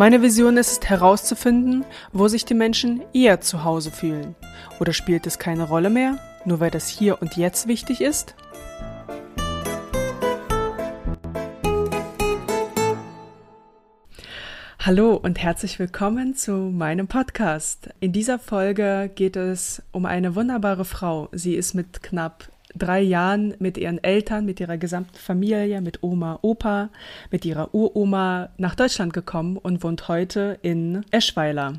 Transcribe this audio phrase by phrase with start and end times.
[0.00, 4.34] Meine Vision ist herauszufinden, wo sich die Menschen eher zu Hause fühlen.
[4.80, 8.34] Oder spielt es keine Rolle mehr, nur weil das hier und jetzt wichtig ist?
[14.78, 17.90] Hallo und herzlich willkommen zu meinem Podcast.
[18.00, 21.28] In dieser Folge geht es um eine wunderbare Frau.
[21.32, 26.38] Sie ist mit knapp drei Jahren mit ihren Eltern, mit ihrer gesamten Familie, mit Oma,
[26.42, 26.90] Opa,
[27.30, 31.74] mit ihrer Uroma nach Deutschland gekommen und wohnt heute in Eschweiler.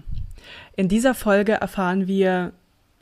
[0.76, 2.54] In dieser Folge erfahren wir,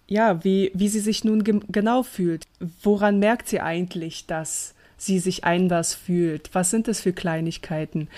[0.08, 2.46] ja, wie, wie sie sich nun ge genau fühlt.
[2.82, 6.50] Woran merkt sie eigentlich, dass sie sich anders fühlt.
[6.54, 8.10] Was sind es für Kleinigkeiten?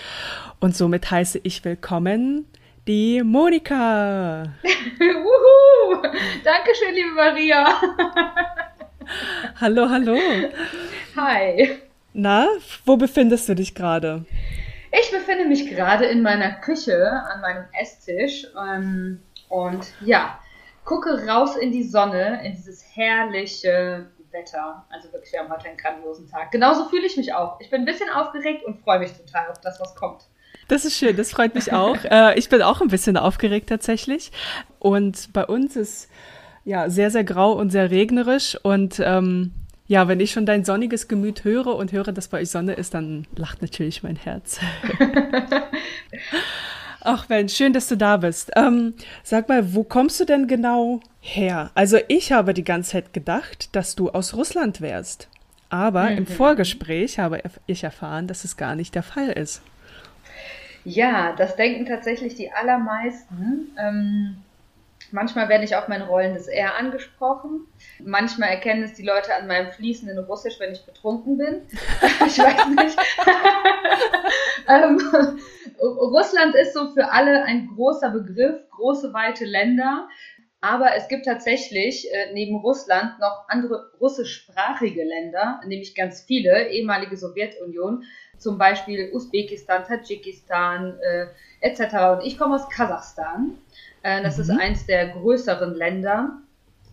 [0.58, 2.46] Und somit heiße ich willkommen
[2.86, 4.42] die Monika.
[4.98, 6.02] Wuhu!
[6.42, 7.80] Dankeschön, liebe Maria.
[9.60, 10.16] hallo, hallo.
[11.16, 11.78] Hi.
[12.12, 12.48] Na,
[12.84, 14.24] wo befindest du dich gerade?
[14.92, 20.38] Ich befinde mich gerade in meiner Küche an meinem Esstisch ähm, und ja,
[20.84, 24.84] gucke raus in die Sonne, in dieses herrliche Wetter.
[24.90, 26.50] Also wirklich, wir haben heute einen grandiosen Tag.
[26.52, 27.60] Genauso fühle ich mich auch.
[27.60, 30.24] Ich bin ein bisschen aufgeregt und freue mich total auf das, was kommt.
[30.68, 31.98] Das ist schön, das freut mich auch.
[32.04, 34.32] äh, ich bin auch ein bisschen aufgeregt tatsächlich.
[34.78, 36.08] Und bei uns ist
[36.64, 38.58] ja sehr, sehr grau und sehr regnerisch.
[38.62, 39.52] Und ähm,
[39.86, 42.94] ja, wenn ich schon dein sonniges Gemüt höre und höre, dass bei euch Sonne ist,
[42.94, 44.60] dann lacht natürlich mein Herz.
[47.04, 48.52] Ach Mensch, schön, dass du da bist.
[48.54, 51.72] Ähm, sag mal, wo kommst du denn genau her?
[51.74, 55.28] Also ich habe die ganze Zeit gedacht, dass du aus Russland wärst.
[55.68, 56.18] Aber mhm.
[56.18, 59.62] im Vorgespräch habe ich erfahren, dass es gar nicht der Fall ist.
[60.84, 63.70] Ja, das denken tatsächlich die allermeisten.
[63.78, 64.36] Ähm,
[65.12, 67.66] manchmal werde ich auf mein rollendes R angesprochen.
[68.00, 71.62] Manchmal erkennen es die Leute an meinem fließenden Russisch, wenn ich betrunken bin.
[72.26, 72.98] ich weiß nicht.
[74.68, 75.38] ähm,
[75.80, 80.08] Russland ist so für alle ein großer Begriff, große, weite Länder.
[80.64, 87.16] Aber es gibt tatsächlich äh, neben Russland noch andere russischsprachige Länder, nämlich ganz viele, ehemalige
[87.16, 88.04] Sowjetunion,
[88.38, 91.26] zum Beispiel Usbekistan, Tadschikistan äh,
[91.62, 91.80] etc.
[92.12, 93.58] Und ich komme aus Kasachstan.
[94.02, 94.42] Äh, das mhm.
[94.42, 96.38] ist eins der größeren Länder.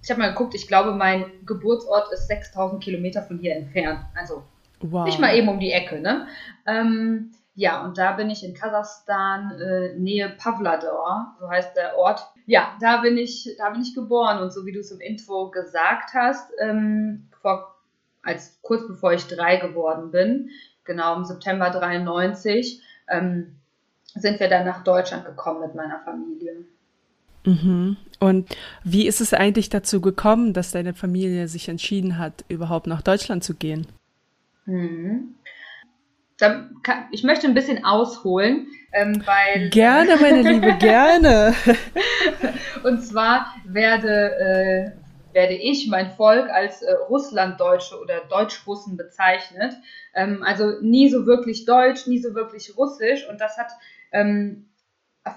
[0.02, 4.00] Ich habe mal geguckt, ich glaube, mein Geburtsort ist 6000 Kilometer von hier entfernt.
[4.16, 4.44] Also
[4.80, 5.06] wow.
[5.06, 6.00] nicht mal eben um die Ecke.
[6.00, 6.28] Ne?
[6.66, 12.26] Ähm, ja, und da bin ich in Kasachstan, äh, Nähe Pavlador, so heißt der Ort.
[12.46, 15.52] Ja, da bin ich, da bin ich geboren und so wie du es im Intro
[15.52, 17.76] gesagt hast, ähm, vor,
[18.24, 20.50] als kurz bevor ich drei geworden bin,
[20.86, 23.58] genau im September 93, ähm,
[24.16, 26.66] sind wir dann nach Deutschland gekommen mit meiner Familie.
[27.50, 27.98] Mhm.
[28.20, 28.50] Und
[28.84, 33.44] wie ist es eigentlich dazu gekommen, dass deine Familie sich entschieden hat, überhaupt nach Deutschland
[33.44, 33.88] zu gehen?
[34.66, 35.36] Mhm
[37.12, 39.70] ich möchte ein bisschen ausholen, ähm, weil.
[39.70, 41.54] Gerne, meine Liebe, gerne.
[42.84, 49.74] und zwar werde, äh, werde ich, mein Volk, als äh, Russlanddeutsche oder Deutschrussen bezeichnet.
[50.14, 53.28] Ähm, also nie so wirklich Deutsch, nie so wirklich Russisch.
[53.30, 53.72] Und das hat
[54.12, 54.70] ähm,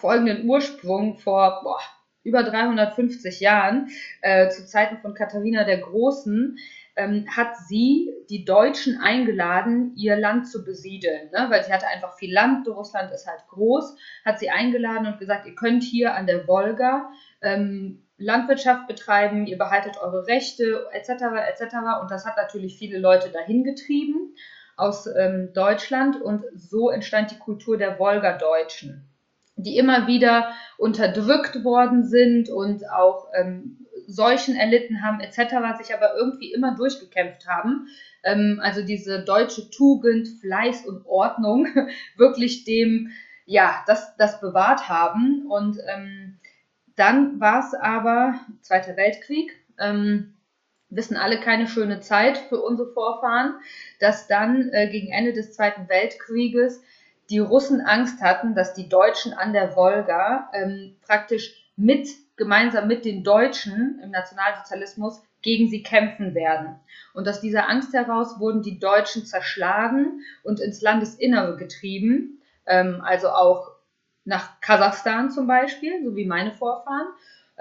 [0.00, 1.80] folgenden Ursprung vor boah,
[2.24, 3.88] über 350 Jahren,
[4.20, 6.56] äh, zu Zeiten von Katharina der Großen
[6.96, 11.46] ähm, hat sie die Deutschen eingeladen, ihr Land zu besiedeln, ne?
[11.48, 15.46] weil sie hatte einfach viel Land, Russland ist halt groß, hat sie eingeladen und gesagt,
[15.46, 17.10] ihr könnt hier an der Wolga
[17.40, 21.08] ähm, Landwirtschaft betreiben, ihr behaltet eure Rechte etc.
[21.48, 21.74] etc.
[22.02, 24.34] Und das hat natürlich viele Leute dahin getrieben
[24.76, 29.08] aus ähm, Deutschland und so entstand die Kultur der Wolga-Deutschen,
[29.62, 36.14] die immer wieder unterdrückt worden sind und auch ähm, Seuchen erlitten haben etc., sich aber
[36.16, 37.88] irgendwie immer durchgekämpft haben.
[38.22, 41.66] Ähm, also diese deutsche Tugend, Fleiß und Ordnung
[42.16, 43.10] wirklich dem,
[43.46, 45.46] ja, das, das bewahrt haben.
[45.48, 46.38] Und ähm,
[46.96, 49.52] dann war es aber Zweiter Weltkrieg.
[49.78, 50.34] Ähm,
[50.90, 53.54] wissen alle keine schöne Zeit für unsere Vorfahren,
[53.98, 56.82] dass dann äh, gegen Ende des Zweiten Weltkrieges
[57.32, 62.06] die Russen Angst hatten, dass die Deutschen an der Wolga ähm, praktisch mit
[62.36, 66.78] gemeinsam mit den Deutschen im Nationalsozialismus gegen sie kämpfen werden.
[67.14, 73.30] Und aus dieser Angst heraus wurden die Deutschen zerschlagen und ins Landesinnere getrieben, ähm, also
[73.30, 73.70] auch
[74.24, 77.08] nach Kasachstan zum Beispiel, so wie meine Vorfahren.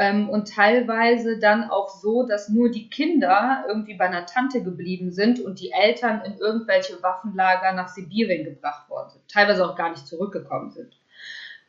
[0.01, 5.12] Ähm, und teilweise dann auch so, dass nur die Kinder irgendwie bei einer Tante geblieben
[5.12, 9.92] sind und die Eltern in irgendwelche Waffenlager nach Sibirien gebracht worden sind, teilweise auch gar
[9.92, 10.98] nicht zurückgekommen sind.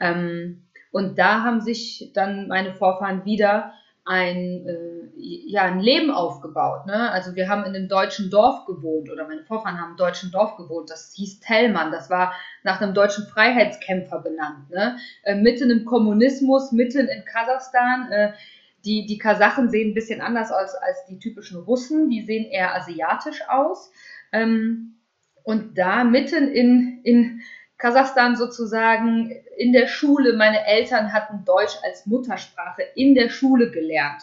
[0.00, 0.62] Ähm,
[0.93, 6.87] und da haben sich dann meine Vorfahren wieder ein, äh, ja, ein Leben aufgebaut.
[6.87, 7.10] Ne?
[7.10, 10.56] Also wir haben in einem deutschen Dorf gewohnt oder meine Vorfahren haben im deutschen Dorf
[10.56, 10.90] gewohnt.
[10.90, 11.93] Das hieß Tellmann.
[11.93, 12.34] Das war
[12.64, 14.70] nach einem deutschen Freiheitskämpfer benannt.
[14.70, 14.96] Ne?
[15.22, 18.10] Äh, mitten im Kommunismus, mitten in Kasachstan.
[18.10, 18.32] Äh,
[18.84, 22.10] die, die Kasachen sehen ein bisschen anders aus als die typischen Russen.
[22.10, 23.93] Die sehen eher asiatisch aus.
[24.32, 24.96] Ähm,
[25.44, 27.40] und da mitten in, in
[27.82, 34.23] Kasachstan sozusagen in der Schule, meine Eltern hatten Deutsch als Muttersprache in der Schule gelernt.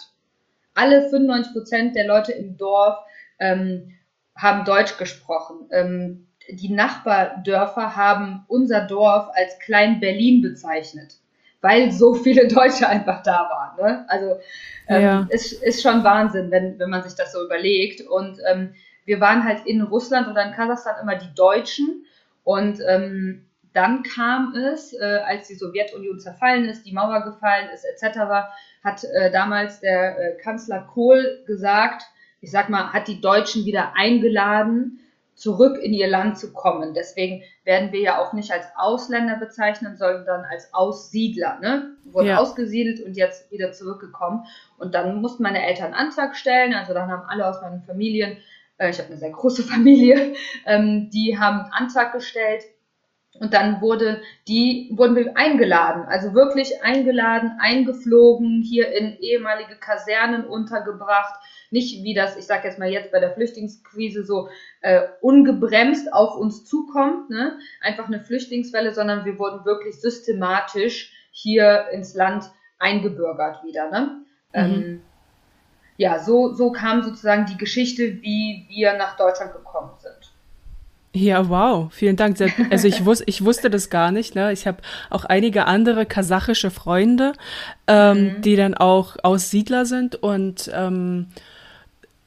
[0.75, 3.00] Alle 95 Prozent der Leute im Dorf
[3.38, 3.95] ähm,
[4.33, 5.67] haben Deutsch gesprochen.
[5.71, 11.15] Ähm, die Nachbardörfer haben unser Dorf als Klein Berlin bezeichnet,
[11.59, 13.85] weil so viele Deutsche einfach da waren.
[13.85, 14.05] Ne?
[14.07, 14.39] Also
[14.88, 15.27] ähm, ja.
[15.31, 18.07] ist, ist schon Wahnsinn, wenn, wenn man sich das so überlegt.
[18.07, 18.73] Und ähm,
[19.03, 22.05] wir waren halt in Russland oder in Kasachstan immer die Deutschen.
[22.45, 23.45] Und ähm,
[23.79, 28.19] dann kam es, äh, als die Sowjetunion zerfallen ist, die Mauer gefallen ist, etc.,
[28.83, 32.03] hat äh, damals der äh, Kanzler Kohl gesagt,
[32.41, 34.99] ich sag mal, hat die Deutschen wieder eingeladen,
[35.33, 36.93] zurück in ihr Land zu kommen.
[36.93, 41.59] Deswegen werden wir ja auch nicht als Ausländer bezeichnen, sondern als Aussiedler.
[41.61, 41.95] Ne?
[42.03, 42.39] Wurden ja.
[42.39, 44.45] ausgesiedelt und jetzt wieder zurückgekommen.
[44.77, 46.73] Und dann mussten meine Eltern einen Antrag stellen.
[46.73, 48.35] Also dann haben alle aus meinen Familien,
[48.77, 50.33] äh, ich habe eine sehr große Familie,
[50.65, 52.63] ähm, die haben einen Antrag gestellt
[53.37, 60.45] und dann wurde die, wurden wir eingeladen, also wirklich eingeladen, eingeflogen, hier in ehemalige Kasernen
[60.45, 61.39] untergebracht.
[61.69, 64.49] Nicht wie das, ich sage jetzt mal jetzt bei der Flüchtlingskrise so
[64.81, 67.59] äh, ungebremst auf uns zukommt, ne?
[67.81, 72.49] einfach eine Flüchtlingswelle, sondern wir wurden wirklich systematisch hier ins Land
[72.79, 73.91] eingebürgert wieder.
[73.91, 74.21] Ne?
[74.53, 74.73] Mhm.
[74.73, 75.01] Ähm,
[75.97, 80.19] ja, so, so kam sozusagen die Geschichte, wie wir nach Deutschland gekommen sind.
[81.13, 82.38] Ja, wow, vielen Dank.
[82.69, 84.35] Also ich, wus ich wusste das gar nicht.
[84.35, 84.53] Ne?
[84.53, 84.77] Ich habe
[85.09, 87.33] auch einige andere kasachische Freunde,
[87.88, 88.41] ähm, mhm.
[88.41, 91.27] die dann auch Aussiedler sind und ähm,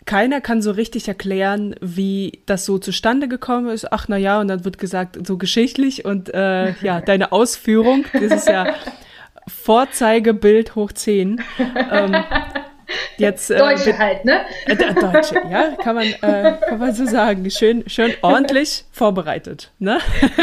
[0.04, 3.92] keiner kann so richtig erklären, wie das so zustande gekommen ist.
[3.92, 8.32] Ach na ja, und dann wird gesagt, so geschichtlich und äh, ja, deine Ausführung, das
[8.32, 8.74] ist ja
[9.46, 11.40] Vorzeigebild hoch 10.
[11.90, 12.16] Ähm,
[13.16, 14.42] Jetzt, äh, Deutsche halt, ne?
[14.66, 17.50] Äh, Deutsche, ja, kann man, äh, kann man so sagen.
[17.50, 19.98] Schön, schön ordentlich vorbereitet, ne?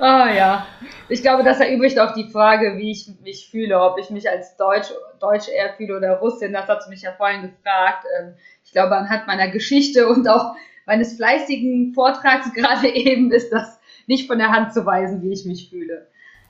[0.00, 0.66] oh ja.
[1.08, 4.56] Ich glaube, das erübrigt auch die Frage, wie ich mich fühle, ob ich mich als
[4.56, 4.88] Deutsch,
[5.20, 6.52] Deutsch eher fühle oder Russin.
[6.52, 8.04] Das hat mich ja vorhin gefragt.
[8.18, 8.34] Ähm,
[8.64, 14.26] ich glaube, anhand meiner Geschichte und auch meines fleißigen Vortrags gerade eben ist das nicht
[14.26, 16.06] von der Hand zu weisen, wie ich mich fühle.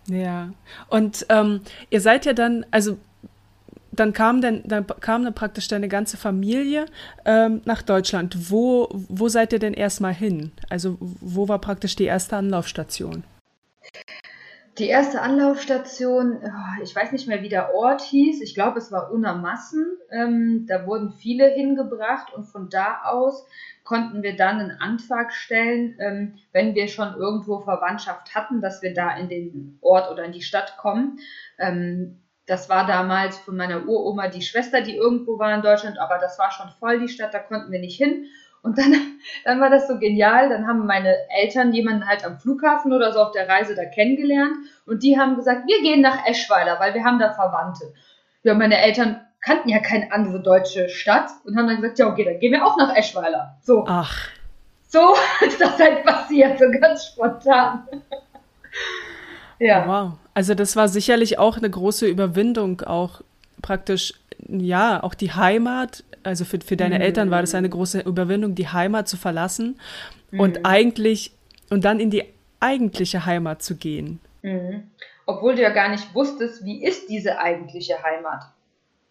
[0.09, 0.51] Ja,
[0.89, 2.97] und ähm, ihr seid ja dann, also
[3.97, 6.87] dann kam denn, dann kam dann praktisch deine ganze Familie
[7.25, 8.51] ähm, nach Deutschland.
[8.51, 10.53] Wo, wo seid ihr denn erstmal hin?
[10.69, 13.25] Also wo war praktisch die erste Anlaufstation?
[14.79, 18.43] Die erste Anlaufstation, oh, ich weiß nicht mehr, wie der Ort hieß.
[18.43, 19.87] Ich glaube, es war Unermassen.
[20.11, 23.47] Ähm, da wurden viele hingebracht und von da aus
[23.85, 28.93] konnten wir dann einen Antrag stellen, ähm, wenn wir schon irgendwo Verwandtschaft hatten, dass wir
[28.93, 31.21] da in den Ort oder in die Stadt kommen.
[31.59, 36.19] Ähm, das war damals von meiner Uroma die Schwester, die irgendwo war in Deutschland, aber
[36.19, 38.27] das war schon voll die Stadt, da konnten wir nicht hin.
[38.63, 38.93] Und dann,
[39.45, 40.49] dann war das so genial.
[40.49, 44.57] Dann haben meine Eltern jemanden halt am Flughafen oder so auf der Reise da kennengelernt
[44.87, 47.93] und die haben gesagt, wir gehen nach Eschweiler, weil wir haben da Verwandte.
[48.43, 52.25] Ja, meine Eltern kannten ja keine andere deutsche Stadt und haben dann gesagt, ja, okay,
[52.25, 53.57] dann gehen wir auch nach Eschweiler.
[53.63, 53.85] So.
[53.87, 54.29] Ach.
[54.89, 55.15] So
[55.47, 57.87] ist das halt passiert, so ganz spontan.
[59.59, 59.87] Ja.
[59.87, 60.19] Wow.
[60.35, 63.23] Also das war sicherlich auch eine große Überwindung, auch
[63.63, 64.15] praktisch,
[64.47, 67.03] ja, auch die Heimat, also für, für deine mhm.
[67.03, 69.81] Eltern war das eine große Überwindung, die Heimat zu verlassen
[70.31, 70.41] mhm.
[70.41, 71.33] und eigentlich,
[71.71, 72.25] und dann in die
[72.61, 74.21] eigentliche Heimat zu gehen.
[74.43, 74.91] Mhm.
[75.27, 78.43] Obwohl du ja gar nicht wusstest, wie ist diese eigentliche Heimat.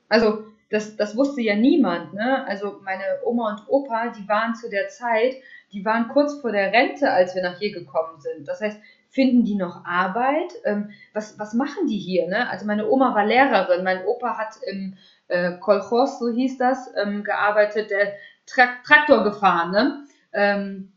[0.08, 2.14] Also das, das wusste ja niemand.
[2.14, 2.46] Ne?
[2.48, 5.36] Also meine Oma und Opa, die waren zu der Zeit,
[5.74, 8.48] die waren kurz vor der Rente, als wir nach hier gekommen sind.
[8.48, 8.80] Das heißt,
[9.16, 10.54] finden die noch Arbeit?
[10.66, 12.28] Ähm, was, was machen die hier?
[12.28, 12.50] Ne?
[12.50, 14.98] Also meine Oma war Lehrerin, mein Opa hat im
[15.30, 18.14] äh, Kolchos, so hieß das, ähm, gearbeitet, der
[18.46, 19.72] Tra Traktor gefahren.
[19.72, 20.04] Ne?
[20.34, 20.92] Ähm,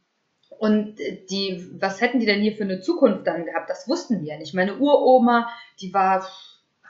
[0.58, 0.96] und
[1.30, 3.70] die, was hätten die denn hier für eine Zukunft dann gehabt?
[3.70, 4.52] Das wussten die ja nicht.
[4.52, 5.48] Meine Uroma,
[5.80, 6.26] die war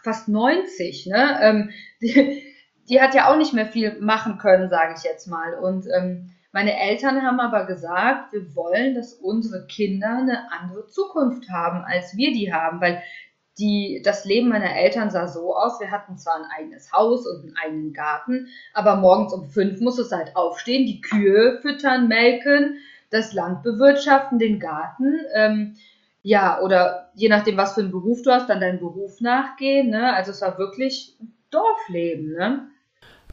[0.02, 1.38] fast 90, ne?
[1.42, 1.70] Ähm,
[2.00, 2.42] die,
[2.88, 5.52] die hat ja auch nicht mehr viel machen können, sage ich jetzt mal.
[5.58, 11.50] Und ähm, meine Eltern haben aber gesagt, wir wollen, dass unsere Kinder eine andere Zukunft
[11.50, 13.02] haben, als wir die haben, weil
[13.58, 17.42] die, das Leben meiner Eltern sah so aus, wir hatten zwar ein eigenes Haus und
[17.42, 22.78] einen eigenen Garten, aber morgens um fünf muss es halt aufstehen, die Kühe füttern, melken,
[23.10, 25.76] das Land bewirtschaften, den Garten, ähm,
[26.22, 30.14] ja, oder je nachdem, was für einen Beruf du hast, dann deinen Beruf nachgehen, ne?
[30.14, 31.16] Also es war wirklich
[31.50, 32.68] Dorfleben, ne?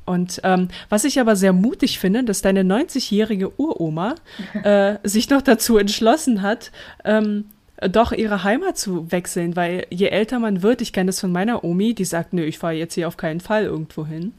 [0.05, 4.15] Und ähm, was ich aber sehr mutig finde, dass deine 90-jährige Uroma
[4.63, 6.71] äh, sich noch dazu entschlossen hat,
[7.03, 7.45] ähm,
[7.81, 11.63] doch ihre Heimat zu wechseln, weil je älter man wird, ich kenne das von meiner
[11.63, 14.33] Omi, die sagt, nö, ich fahre jetzt hier auf keinen Fall irgendwo hin.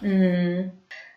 [0.00, 0.70] Mm,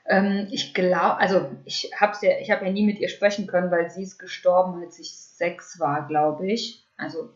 [0.08, 3.72] ähm, ich glaube, also ich habe ja, ich habe ja nie mit ihr sprechen können,
[3.72, 6.84] weil sie ist gestorben, als ich sechs war, glaube ich.
[6.98, 7.30] Also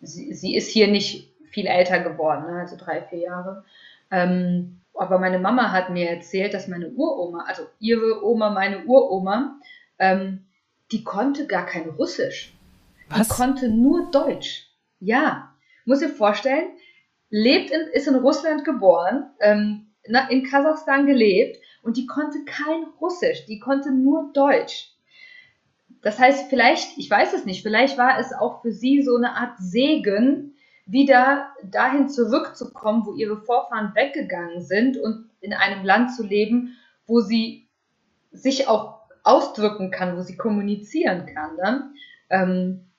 [0.00, 2.60] sie, sie ist hier nicht viel älter geworden, ne?
[2.60, 3.64] also drei, vier Jahre.
[4.10, 9.58] Ähm, aber meine Mama hat mir erzählt, dass meine Uroma, also ihre Oma, meine Uroma,
[9.98, 10.46] ähm,
[10.90, 12.52] die konnte gar kein Russisch.
[13.08, 13.28] Was?
[13.28, 14.68] Die konnte nur Deutsch.
[15.00, 16.70] Ja, muss dir vorstellen,
[17.30, 19.86] lebt in, ist in Russland geboren, ähm,
[20.28, 24.90] in Kasachstan gelebt und die konnte kein Russisch, die konnte nur Deutsch.
[26.02, 29.36] Das heißt, vielleicht, ich weiß es nicht, vielleicht war es auch für sie so eine
[29.36, 30.51] Art Segen,
[30.86, 37.20] wieder dahin zurückzukommen, wo ihre Vorfahren weggegangen sind und in einem Land zu leben, wo
[37.20, 37.68] sie
[38.32, 41.56] sich auch ausdrücken kann, wo sie kommunizieren kann.
[41.56, 41.90] Ne?
[42.30, 42.92] Ähm,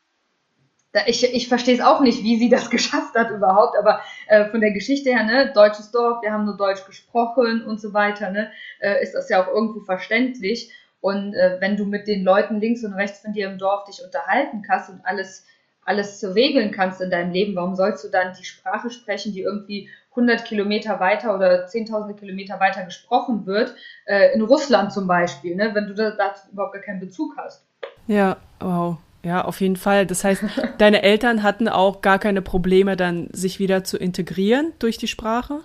[1.08, 4.62] ich, ich verstehe es auch nicht, wie sie das geschafft hat überhaupt, aber äh, von
[4.62, 8.52] der Geschichte her, ne, deutsches Dorf, wir haben nur Deutsch gesprochen und so weiter, ne,
[8.80, 10.72] äh, ist das ja auch irgendwo verständlich.
[11.02, 14.02] Und äh, wenn du mit den Leuten links und rechts von dir im Dorf dich
[14.06, 15.46] unterhalten kannst und alles,
[15.86, 19.90] alles regeln kannst in deinem Leben, warum sollst du dann die Sprache sprechen, die irgendwie
[20.12, 23.76] 100 Kilometer weiter oder 10.000 Kilometer weiter gesprochen wird,
[24.06, 27.66] äh, in Russland zum Beispiel, ne, wenn du da, dazu überhaupt gar keinen Bezug hast?
[28.08, 28.98] Ja, wow.
[29.24, 30.06] Ja, auf jeden Fall.
[30.06, 30.44] Das heißt,
[30.78, 35.62] deine Eltern hatten auch gar keine Probleme, dann sich wieder zu integrieren durch die Sprache?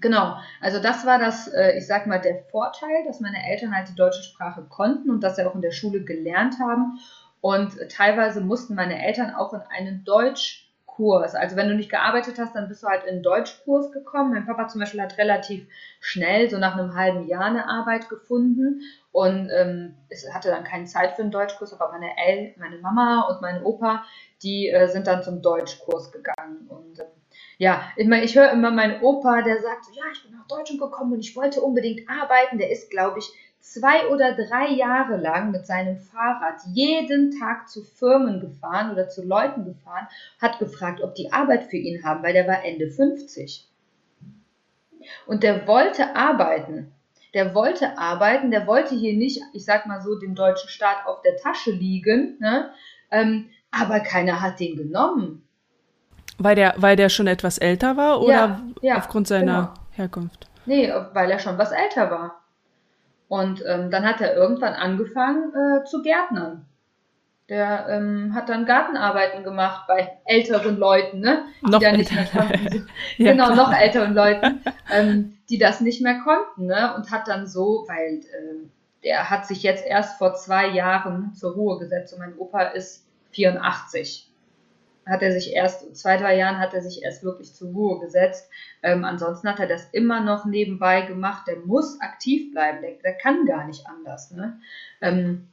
[0.00, 3.88] Genau, also das war das, äh, ich sag mal, der Vorteil, dass meine Eltern halt
[3.88, 6.98] die deutsche Sprache konnten und dass sie auch in der Schule gelernt haben.
[7.44, 11.34] Und teilweise mussten meine Eltern auch in einen Deutschkurs.
[11.34, 14.32] Also wenn du nicht gearbeitet hast, dann bist du halt in einen Deutschkurs gekommen.
[14.32, 15.66] Mein Papa zum Beispiel hat relativ
[16.00, 18.80] schnell, so nach einem halben Jahr, eine Arbeit gefunden
[19.12, 23.28] und ähm, es hatte dann keine Zeit für einen Deutschkurs, aber meine, El meine Mama
[23.28, 24.06] und mein Opa,
[24.42, 26.66] die äh, sind dann zum Deutschkurs gegangen.
[26.70, 27.06] Und ähm,
[27.58, 31.12] ja, ich, ich höre immer meinen Opa, der sagt ja, ich bin nach Deutschland gekommen
[31.12, 32.56] und ich wollte unbedingt arbeiten.
[32.56, 33.30] Der ist, glaube ich,
[33.72, 39.24] zwei oder drei Jahre lang mit seinem Fahrrad jeden Tag zu Firmen gefahren oder zu
[39.24, 40.06] Leuten gefahren,
[40.40, 43.66] hat gefragt, ob die Arbeit für ihn haben, weil der war Ende 50.
[45.26, 46.94] Und der wollte arbeiten
[47.34, 51.20] der wollte arbeiten, der wollte hier nicht, ich sag mal so, dem deutschen Staat auf
[51.22, 52.70] der Tasche liegen, ne?
[53.10, 55.46] ähm, aber keiner hat den genommen.
[56.38, 59.74] Weil der, weil der schon etwas älter war oder ja, ja, aufgrund seiner genau.
[59.90, 60.46] Herkunft?
[60.66, 62.43] Nee, weil er schon was älter war.
[63.34, 66.66] Und ähm, dann hat er irgendwann angefangen äh, zu gärtnern.
[67.48, 71.42] Der ähm, hat dann Gartenarbeiten gemacht bei älteren Leuten, ne?
[71.60, 71.96] Die noch älter.
[71.96, 72.88] nicht mehr konnten.
[73.18, 73.56] ja, genau, klar.
[73.56, 76.94] noch älteren Leuten, ähm, die das nicht mehr konnten, ne?
[76.94, 78.68] Und hat dann so, weil äh,
[79.02, 83.04] der hat sich jetzt erst vor zwei Jahren zur Ruhe gesetzt und mein Opa ist
[83.32, 84.30] 84.
[85.06, 88.48] Hat er sich erst, zwei, drei Jahren hat er sich erst wirklich zur Ruhe gesetzt.
[88.82, 91.46] Ähm, ansonsten hat er das immer noch nebenbei gemacht.
[91.46, 94.60] Der muss aktiv bleiben, der, der kann gar nicht anders, ne?
[95.00, 95.48] Ähm,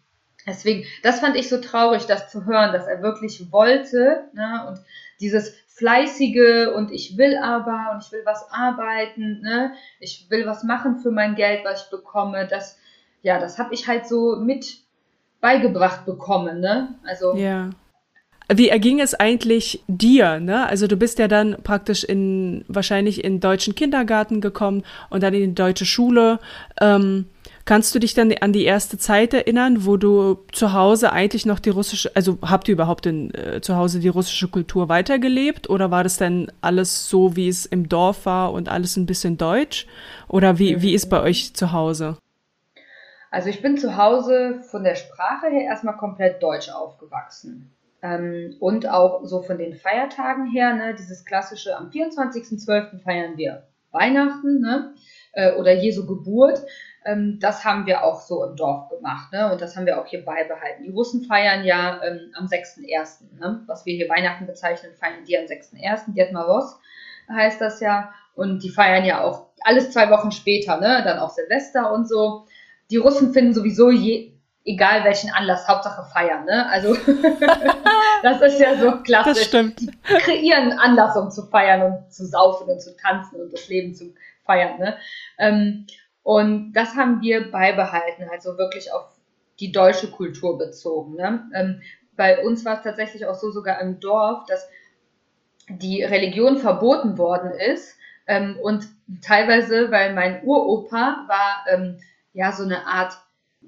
[0.46, 4.80] Deswegen, das fand ich so traurig, das zu hören, dass er wirklich wollte ne, und
[5.20, 10.64] dieses fleißige und ich will aber und ich will was arbeiten, ne, ich will was
[10.64, 12.80] machen für mein Geld, was ich bekomme, das,
[13.22, 14.78] ja, das habe ich halt so mit
[15.42, 17.36] beigebracht bekommen, ne, also.
[17.36, 17.70] Ja.
[18.54, 20.68] Wie erging es eigentlich dir, ne?
[20.68, 25.52] Also du bist ja dann praktisch in, wahrscheinlich in deutschen Kindergarten gekommen und dann in
[25.52, 26.40] die deutsche Schule.
[26.80, 27.26] Ähm,
[27.66, 31.60] Kannst du dich dann an die erste Zeit erinnern, wo du zu Hause eigentlich noch
[31.60, 35.92] die russische, also habt ihr überhaupt in, äh, zu Hause die russische Kultur weitergelebt oder
[35.92, 39.86] war das dann alles so, wie es im Dorf war und alles ein bisschen deutsch?
[40.28, 42.18] Oder wie, wie ist bei euch zu Hause?
[43.30, 47.72] Also ich bin zu Hause von der Sprache her erstmal komplett deutsch aufgewachsen.
[48.02, 53.00] Ähm, und auch so von den Feiertagen her, ne, dieses klassische, am 24.12.
[53.00, 54.94] feiern wir Weihnachten ne,
[55.34, 56.64] äh, oder Jesu Geburt.
[57.06, 59.52] Ähm, das haben wir auch so im Dorf gemacht ne?
[59.52, 60.84] und das haben wir auch hier beibehalten.
[60.84, 63.64] Die Russen feiern ja ähm, am 6.1., ne?
[63.66, 66.78] was wir hier Weihnachten bezeichnen, feiern die am 6.1., Dietmaros
[67.30, 68.14] heißt das ja.
[68.34, 71.02] Und die feiern ja auch alles zwei Wochen später, ne?
[71.04, 72.46] dann auch Silvester und so.
[72.90, 76.68] Die Russen finden sowieso je, egal welchen Anlass, Hauptsache feiern, ne?
[76.70, 76.96] Also
[78.22, 79.34] Das ist ja so klassisch.
[79.34, 79.80] Das stimmt.
[79.82, 83.94] Die kreieren Anlass, um zu feiern und zu saufen und zu tanzen und das Leben
[83.96, 84.14] zu
[84.46, 84.80] feiern.
[84.80, 84.98] Ne?
[85.40, 85.88] Ähm,
[86.24, 89.06] und das haben wir beibehalten, also wirklich auf
[89.60, 91.16] die deutsche Kultur bezogen.
[91.16, 91.50] Ne?
[91.54, 91.82] Ähm,
[92.16, 94.70] bei uns war es tatsächlich auch so, sogar im Dorf, dass
[95.70, 97.96] die Religion verboten worden ist.
[98.28, 98.88] Ähm, und
[99.24, 102.00] teilweise, weil mein Uropa war ähm,
[102.34, 103.18] ja so eine Art,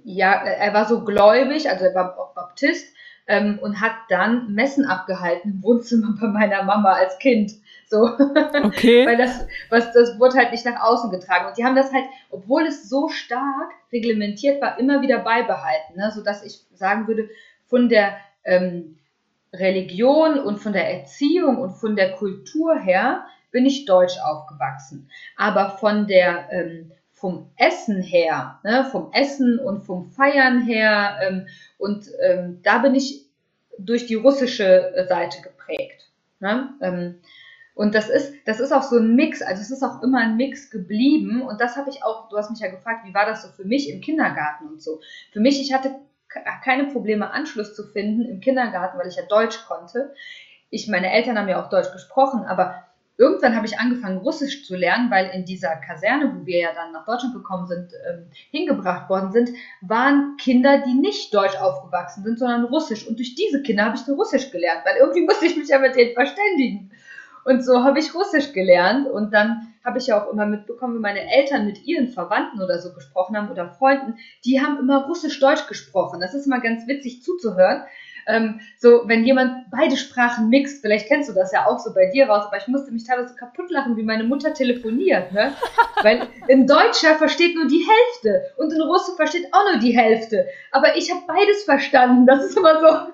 [0.04, 2.94] ja, er war so gläubig, also er war auch Baptist
[3.28, 7.54] ähm, und hat dann Messen abgehalten im Wohnzimmer bei meiner Mama als Kind.
[7.90, 8.10] So.
[8.64, 9.06] Okay.
[9.06, 11.48] Weil das, was, das wurde halt nicht nach außen getragen.
[11.48, 15.98] Und die haben das halt, obwohl es so stark reglementiert war, immer wieder beibehalten.
[15.98, 16.12] Ne?
[16.12, 17.30] Sodass ich sagen würde,
[17.68, 18.98] von der ähm,
[19.54, 25.10] Religion und von der Erziehung und von der Kultur her bin ich deutsch aufgewachsen.
[25.38, 26.92] Aber von der, ähm,
[27.24, 32.96] vom Essen her, ne, vom Essen und vom Feiern her, ähm, und ähm, da bin
[32.96, 33.25] ich
[33.80, 36.10] durch die russische Seite geprägt.
[36.42, 36.74] Ne?
[36.82, 37.22] Ähm,
[37.75, 40.36] und das ist, das ist auch so ein Mix, also es ist auch immer ein
[40.36, 41.42] Mix geblieben.
[41.42, 43.63] Und das habe ich auch, du hast mich ja gefragt, wie war das so für
[43.63, 45.00] mich im Kindergarten und so.
[45.32, 45.96] Für mich, ich hatte
[46.62, 50.13] keine Probleme, Anschluss zu finden im Kindergarten, weil ich ja Deutsch konnte.
[50.72, 52.84] Ich, meine Eltern haben ja auch Deutsch gesprochen, aber
[53.24, 56.92] irgendwann habe ich angefangen, Russisch zu lernen, weil in dieser Kaserne, wo wir ja dann
[56.92, 59.50] nach Deutschland gekommen sind, ähm, hingebracht worden sind,
[59.82, 63.08] waren Kinder, die nicht deutsch aufgewachsen sind, sondern russisch.
[63.08, 65.80] Und durch diese Kinder habe ich dann Russisch gelernt, weil irgendwie musste ich mich ja
[65.80, 66.92] mit denen verständigen.
[67.46, 71.01] Und so habe ich Russisch gelernt und dann habe ich ja auch immer mitbekommen, wenn
[71.01, 74.15] meine Eltern mit ihren Verwandten oder so gesprochen haben oder Freunden,
[74.46, 76.22] die haben immer Russisch-Deutsch gesprochen.
[76.22, 77.84] Das ist immer ganz witzig zuzuhören.
[78.27, 82.08] Ähm, so, wenn jemand beide Sprachen mixt, vielleicht kennst du das ja auch so bei
[82.08, 85.53] dir raus, aber ich musste mich teilweise kaputt lachen, wie meine Mutter telefoniert, ne?
[86.03, 90.48] Weil ein Deutscher versteht nur die Hälfte und ein Russe versteht auch nur die Hälfte.
[90.72, 92.25] Aber ich habe beides verstanden.
[92.25, 93.13] Das ist immer so.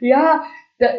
[0.00, 0.44] ja,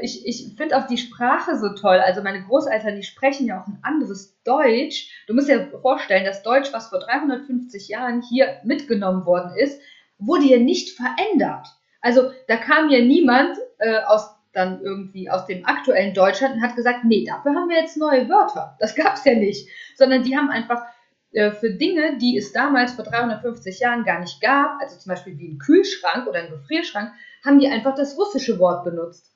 [0.01, 1.99] ich, ich finde auch die Sprache so toll.
[1.99, 5.09] Also meine Großeltern, die sprechen ja auch ein anderes Deutsch.
[5.27, 9.79] Du musst dir vorstellen, das Deutsch, was vor 350 Jahren hier mitgenommen worden ist,
[10.17, 11.67] wurde ja nicht verändert.
[12.01, 16.75] Also da kam ja niemand äh, aus dann irgendwie aus dem aktuellen Deutschland und hat
[16.75, 18.75] gesagt, nee, dafür haben wir jetzt neue Wörter.
[18.79, 19.69] Das gab es ja nicht.
[19.95, 20.81] Sondern die haben einfach
[21.31, 25.37] äh, für Dinge, die es damals vor 350 Jahren gar nicht gab, also zum Beispiel
[25.37, 27.11] wie ein Kühlschrank oder ein Gefrierschrank,
[27.45, 29.31] haben die einfach das russische Wort benutzt.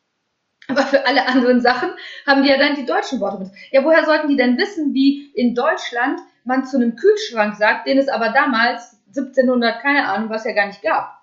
[0.67, 1.91] Aber für alle anderen Sachen
[2.25, 3.55] haben die ja dann die deutschen Worte benutzt.
[3.71, 7.97] Ja, woher sollten die denn wissen, wie in Deutschland man zu einem Kühlschrank sagt, den
[7.97, 11.20] es aber damals 1700, keine Ahnung, was ja gar nicht gab.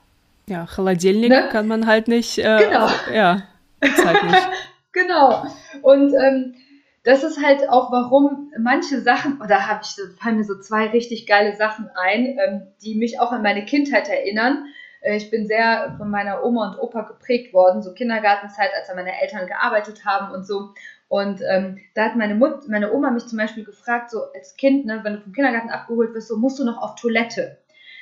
[0.48, 1.50] Ja, Холодильник ne?
[1.52, 2.38] kann man halt nicht.
[2.38, 2.88] Äh, genau.
[3.14, 3.44] Ja,
[3.82, 4.48] halt nicht.
[4.92, 5.46] genau.
[5.82, 6.56] Und ähm,
[7.04, 11.28] das ist halt auch, warum manche Sachen, oder habe ich, fallen mir so zwei richtig
[11.28, 14.66] geile Sachen ein, ähm, die mich auch an meine Kindheit erinnern.
[15.02, 19.22] Äh, ich bin sehr von meiner Oma und Opa geprägt worden, so Kindergartenzeit, als meine
[19.22, 20.74] Eltern gearbeitet haben und so.
[21.10, 24.86] Und ähm, da hat meine Mut, meine Oma mich zum Beispiel gefragt, so als Kind,
[24.86, 27.58] ne, wenn du vom Kindergarten abgeholt wirst, so musst du noch auf Toilette.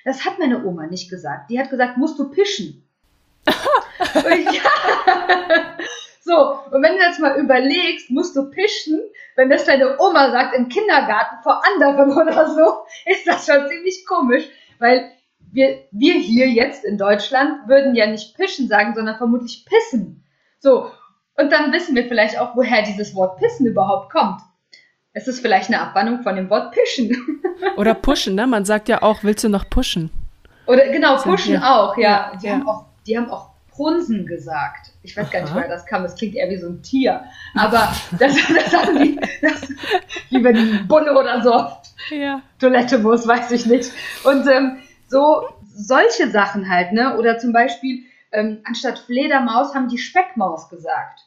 [0.06, 1.50] Das hat meine Oma nicht gesagt.
[1.50, 2.88] Die hat gesagt, musst du pischen.
[3.46, 4.62] ja.
[6.28, 9.00] So, und wenn du jetzt mal überlegst, musst du pischen,
[9.36, 14.04] wenn das deine Oma sagt im Kindergarten vor anderen oder so, ist das schon ziemlich
[14.08, 14.44] komisch,
[14.80, 15.12] weil
[15.52, 20.24] wir, wir hier jetzt in Deutschland würden ja nicht pischen sagen, sondern vermutlich pissen.
[20.58, 20.90] So,
[21.36, 24.40] und dann wissen wir vielleicht auch, woher dieses Wort pissen überhaupt kommt.
[25.16, 27.40] Es ist vielleicht eine Abwandlung von dem Wort pischen.
[27.79, 28.46] Oder pushen, ne?
[28.46, 30.11] Man sagt ja auch, willst du noch pushen?
[30.66, 31.74] Oder genau, pushen ja.
[31.74, 32.33] auch, ja.
[32.42, 32.52] Die, ja.
[32.52, 34.92] Haben auch die haben auch Prunsen gesagt.
[35.02, 36.02] Ich weiß gar nicht, woher das kam.
[36.02, 37.24] Das klingt eher wie so ein Tier.
[37.55, 39.70] Aber das, das haben die, das,
[40.29, 42.42] wie wenn die Bulle oder so ja.
[42.59, 43.92] Toilette muss, weiß ich nicht.
[44.24, 47.16] Und ähm, so solche Sachen halt, ne?
[47.16, 48.02] Oder zum Beispiel,
[48.33, 51.20] ähm, anstatt Fledermaus haben die Speckmaus gesagt.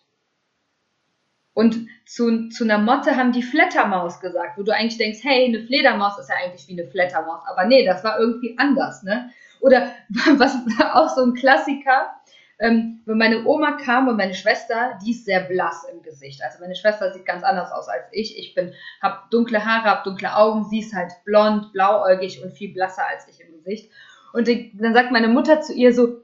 [1.53, 5.65] Und zu, zu einer Motte haben die Flattermaus gesagt, wo du eigentlich denkst, hey, eine
[5.65, 7.41] Fledermaus ist ja eigentlich wie eine Flattermaus.
[7.47, 9.29] Aber nee, das war irgendwie anders, ne?
[9.59, 9.91] Oder
[10.38, 12.13] was war auch so ein Klassiker,
[12.59, 16.41] ähm, wenn meine Oma kam und meine Schwester, die ist sehr blass im Gesicht.
[16.43, 18.38] Also meine Schwester sieht ganz anders aus als ich.
[18.38, 18.55] Ich
[19.01, 23.27] habe dunkle Haare, habe dunkle Augen, sie ist halt blond, blauäugig und viel blasser als
[23.29, 23.91] ich im Gesicht.
[24.33, 26.21] Und dann sagt meine Mutter zu ihr so,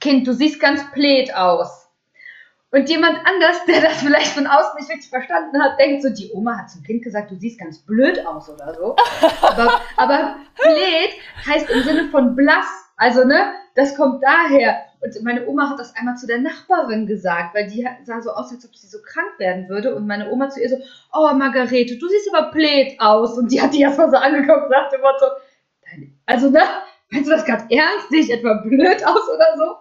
[0.00, 1.85] Kind, du siehst ganz blöd aus.
[2.72, 6.32] Und jemand anders, der das vielleicht von außen nicht richtig verstanden hat, denkt so, die
[6.32, 8.96] Oma hat zum Kind gesagt, du siehst ganz blöd aus oder so.
[9.40, 11.10] aber, aber blöd
[11.46, 12.66] heißt im Sinne von blass.
[12.96, 14.78] Also, ne, das kommt daher.
[15.00, 18.50] Und meine Oma hat das einmal zu der Nachbarin gesagt, weil die sah so aus,
[18.50, 19.94] als ob sie so krank werden würde.
[19.94, 20.76] Und meine Oma zu ihr so,
[21.12, 23.38] oh Margarete, du siehst aber blöd aus.
[23.38, 25.26] Und die hat die erstmal so angeguckt nach dem Motto,
[26.26, 26.62] also, ne,
[27.10, 28.08] meinst du das gerade ernst?
[28.10, 29.76] Sehe ich etwa blöd aus oder so?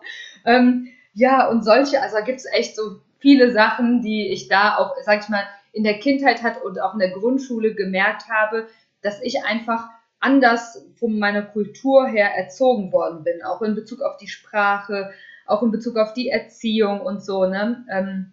[0.45, 4.95] Ähm, Ja, und solche, also gibt es echt so viele Sachen, die ich da auch,
[5.04, 8.67] sag ich mal, in der Kindheit hat und auch in der Grundschule gemerkt habe,
[9.01, 9.88] dass ich einfach
[10.19, 15.12] anders von meiner Kultur her erzogen worden bin, auch in Bezug auf die Sprache,
[15.45, 17.86] auch in Bezug auf die Erziehung und so, ne?
[17.89, 18.32] Ähm,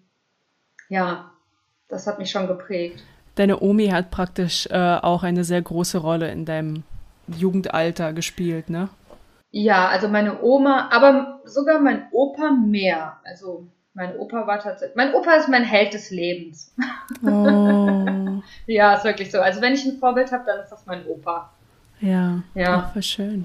[0.89, 1.31] ja,
[1.89, 3.03] das hat mich schon geprägt.
[3.35, 6.83] Deine Omi hat praktisch äh, auch eine sehr große Rolle in deinem
[7.29, 8.89] Jugendalter gespielt, ne?
[9.53, 13.19] Ja, also meine Oma, aber sogar mein Opa mehr.
[13.23, 16.75] Also mein Opa war tatsächlich, mein Opa ist mein Held des Lebens.
[17.23, 18.41] Oh.
[18.67, 19.41] ja, ist wirklich so.
[19.41, 21.51] Also wenn ich ein Vorbild habe, dann ist das mein Opa.
[22.01, 22.91] Ja, ja.
[22.97, 23.45] Ach, schön.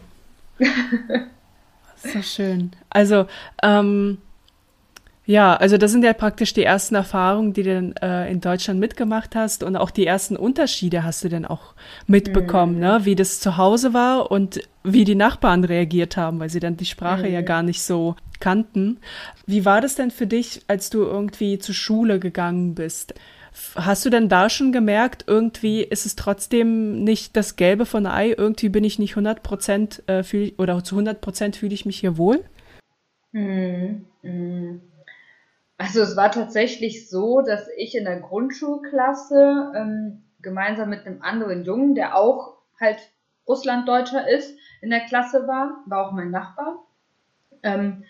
[1.98, 2.72] so schön.
[2.90, 3.28] Also,
[3.62, 4.20] ähm,
[5.28, 8.80] ja, also das sind ja praktisch die ersten Erfahrungen, die du dann äh, in Deutschland
[8.80, 11.74] mitgemacht hast und auch die ersten Unterschiede hast du dann auch
[12.08, 12.80] mitbekommen, mhm.
[12.80, 13.00] ne?
[13.04, 16.86] wie das zu Hause war und wie die Nachbarn reagiert haben, weil sie dann die
[16.86, 17.34] Sprache mhm.
[17.34, 19.00] ja gar nicht so kannten.
[19.46, 23.14] Wie war das denn für dich, als du irgendwie zur Schule gegangen bist?
[23.76, 28.30] Hast du denn da schon gemerkt, irgendwie ist es trotzdem nicht das Gelbe von Ei,
[28.38, 30.24] irgendwie bin ich nicht 100 Prozent äh,
[30.58, 32.46] oder zu 100 Prozent fühle ich mich hier wohl?
[33.34, 34.06] Mhm.
[35.78, 41.64] Also es war tatsächlich so, dass ich in der Grundschulklasse ähm, gemeinsam mit einem anderen
[41.64, 42.98] Jungen, der auch halt
[43.48, 46.86] Russlanddeutscher ist, in der Klasse war, war auch mein Nachbar.
[47.64, 48.04] Ähm,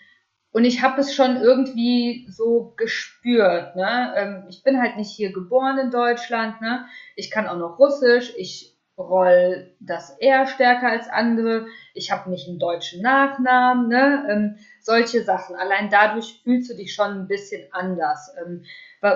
[0.50, 3.76] und ich habe es schon irgendwie so gespürt.
[3.76, 4.12] Ne?
[4.16, 6.60] Ähm, ich bin halt nicht hier geboren in Deutschland.
[6.60, 6.86] Ne?
[7.16, 8.32] Ich kann auch noch Russisch.
[8.36, 11.66] Ich roll das R stärker als andere.
[11.94, 13.88] Ich habe nicht einen deutschen Nachnamen.
[13.88, 14.26] Ne?
[14.28, 14.56] Ähm,
[14.88, 15.54] solche Sachen.
[15.54, 18.34] Allein dadurch fühlst du dich schon ein bisschen anders.
[18.40, 18.64] Ähm,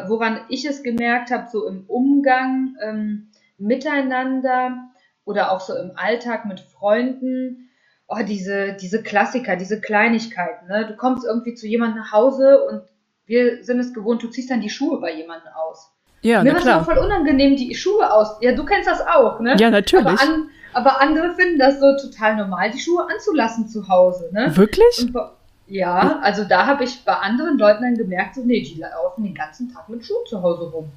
[0.06, 4.90] woran ich es gemerkt habe, so im Umgang ähm, miteinander
[5.24, 7.70] oder auch so im Alltag mit Freunden,
[8.06, 10.68] oh, diese, diese Klassiker, diese Kleinigkeiten.
[10.68, 10.86] Ne?
[10.86, 12.82] Du kommst irgendwie zu jemandem nach Hause und
[13.24, 15.90] wir sind es gewohnt, du ziehst dann die Schuhe bei jemandem aus.
[16.20, 18.36] Ja, Mir war es voll unangenehm, die Schuhe aus.
[18.42, 19.56] Ja, du kennst das auch, ne?
[19.58, 20.06] Ja, natürlich.
[20.06, 24.54] Aber, an, aber andere finden das so total normal, die Schuhe anzulassen zu Hause, ne?
[24.56, 25.00] Wirklich?
[25.00, 25.16] Und,
[25.66, 29.34] ja, also da habe ich bei anderen Leuten dann gemerkt, so, nee, die laufen den
[29.34, 30.92] ganzen Tag mit Schuhen zu Hause rum.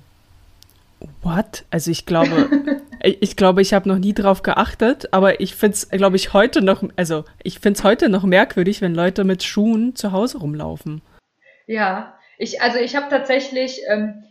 [1.21, 1.65] What?
[1.71, 2.49] Also ich glaube,
[3.01, 6.62] ich glaube, ich habe noch nie drauf geachtet, aber ich finde es, glaube ich, heute
[6.62, 11.01] noch, also ich finde es heute noch merkwürdig, wenn Leute mit Schuhen zu Hause rumlaufen.
[11.67, 14.23] Ja, ich, also ich habe tatsächlich, ähm,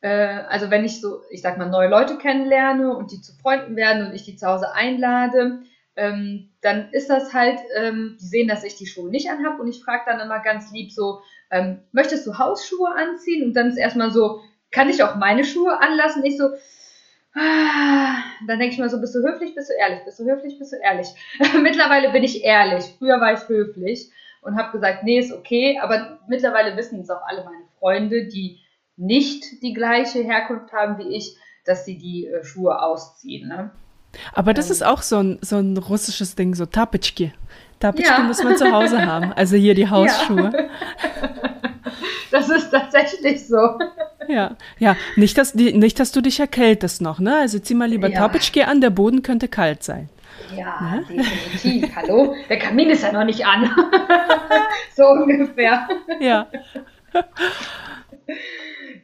[0.00, 0.08] äh,
[0.48, 4.06] also wenn ich so, ich sag mal, neue Leute kennenlerne und die zu Freunden werden
[4.06, 5.60] und ich die zu Hause einlade,
[5.96, 9.68] ähm, dann ist das halt, ähm, die sehen, dass ich die Schuhe nicht anhab und
[9.68, 13.44] ich frage dann immer ganz lieb so, ähm, möchtest du Hausschuhe anziehen?
[13.44, 16.24] Und dann ist erstmal so, kann ich auch meine Schuhe anlassen?
[16.24, 16.50] Ich so,
[17.34, 20.58] ah, dann denke ich mal so, bist du höflich, bist du ehrlich, bist du höflich,
[20.58, 21.08] bist du ehrlich.
[21.62, 24.10] mittlerweile bin ich ehrlich, früher war ich höflich
[24.42, 28.60] und habe gesagt, nee, ist okay, aber mittlerweile wissen es auch alle meine Freunde, die
[28.96, 33.48] nicht die gleiche Herkunft haben wie ich, dass sie die äh, Schuhe ausziehen.
[33.48, 33.70] Ne?
[34.32, 34.72] Aber das ähm.
[34.72, 37.32] ist auch so ein, so ein russisches Ding, so Tapetschki.
[37.80, 38.20] Tapetschki ja.
[38.20, 39.32] muss man zu Hause haben.
[39.32, 40.52] Also hier die Hausschuhe.
[40.52, 41.30] Ja.
[42.30, 43.78] Das ist tatsächlich so.
[44.26, 44.96] Ja, ja.
[45.14, 47.36] Nicht, dass, die, nicht, dass du dich erkältest noch, ne?
[47.36, 48.18] Also zieh mal lieber ja.
[48.18, 50.08] Tapetschki an, der Boden könnte kalt sein.
[50.56, 51.04] Ja, ne?
[51.08, 51.94] definitiv.
[51.94, 52.34] Hallo?
[52.48, 53.70] Der Kamin ist ja noch nicht an.
[54.96, 55.86] so ungefähr.
[56.20, 56.48] Ja.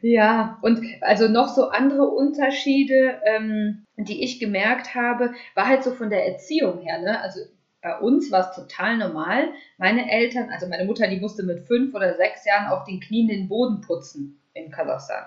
[0.01, 5.91] Ja, und also noch so andere Unterschiede, ähm, die ich gemerkt habe, war halt so
[5.91, 6.99] von der Erziehung her.
[6.99, 7.21] Ne?
[7.21, 7.41] Also
[7.81, 9.49] bei uns war es total normal.
[9.77, 13.27] Meine Eltern, also meine Mutter, die musste mit fünf oder sechs Jahren auf den Knien
[13.27, 15.25] den Boden putzen in Kasachstan.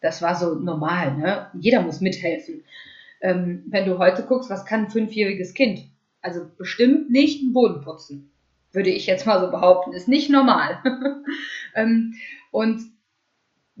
[0.00, 1.50] Das war so normal, ne?
[1.58, 2.64] Jeder muss mithelfen.
[3.20, 5.80] Ähm, wenn du heute guckst, was kann ein fünfjähriges Kind?
[6.22, 8.30] Also bestimmt nicht einen Boden putzen,
[8.72, 9.92] würde ich jetzt mal so behaupten.
[9.92, 10.78] Ist nicht normal.
[11.74, 12.14] ähm,
[12.50, 12.80] und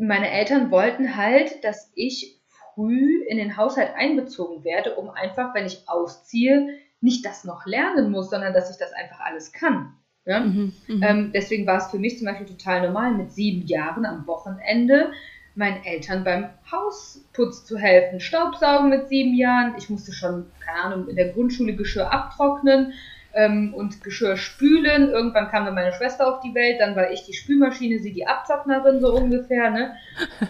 [0.00, 5.66] meine Eltern wollten halt, dass ich früh in den Haushalt einbezogen werde, um einfach, wenn
[5.66, 9.94] ich ausziehe, nicht das noch lernen muss, sondern dass ich das einfach alles kann.
[10.24, 10.40] Ja?
[10.40, 14.06] Mhm, mhm, ähm, deswegen war es für mich zum Beispiel total normal, mit sieben Jahren
[14.06, 15.12] am Wochenende
[15.54, 18.20] meinen Eltern beim Hausputz zu helfen.
[18.20, 19.74] Staubsaugen mit sieben Jahren.
[19.76, 22.92] Ich musste schon, keine Ahnung, in der Grundschule Geschirr abtrocknen
[23.34, 25.10] ähm, und Geschirr spülen.
[25.10, 28.26] Irgendwann kam dann meine Schwester auf die Welt, dann war ich die Spülmaschine, sie die
[28.26, 29.70] Abtrocknerin so ungefähr.
[29.70, 29.96] Ne?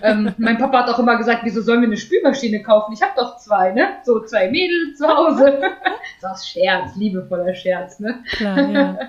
[0.02, 2.92] ähm, mein Papa hat auch immer gesagt, wieso sollen wir eine Spülmaschine kaufen?
[2.92, 3.98] Ich habe doch zwei, ne?
[4.04, 5.60] So zwei Mädels zu Hause.
[6.20, 8.22] das ist Scherz, liebevoller Scherz, ne?
[8.30, 8.98] Klar, ja.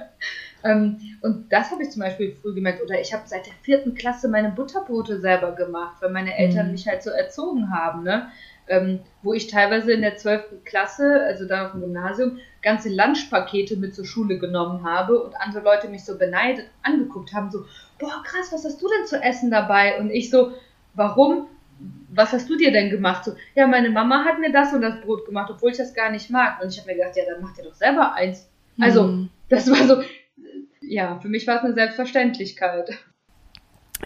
[0.64, 2.82] ähm, und das habe ich zum Beispiel früh gemerkt.
[2.84, 6.72] Oder ich habe seit der vierten Klasse meine Butterbrote selber gemacht, weil meine Eltern mhm.
[6.74, 8.28] mich halt so erzogen haben, ne?
[8.72, 10.64] ähm, wo ich teilweise in der 12.
[10.64, 15.64] Klasse, also da auf dem Gymnasium, ganze Lunchpakete mit zur Schule genommen habe und andere
[15.64, 17.66] Leute mich so beneidet angeguckt haben, so,
[18.00, 20.00] boah, krass, was hast du denn zu essen dabei?
[20.00, 20.54] Und ich so,
[20.94, 21.48] warum?
[22.14, 23.26] Was hast du dir denn gemacht?
[23.26, 26.12] So, ja, meine Mama hat mir das und das Brot gemacht, obwohl ich das gar
[26.12, 26.62] nicht mag.
[26.62, 28.48] Und ich habe mir gedacht, ja, dann mach dir doch selber eins.
[28.80, 29.30] Also, hm.
[29.50, 30.02] das war so,
[30.92, 32.92] ja, für mich war es eine Selbstverständlichkeit.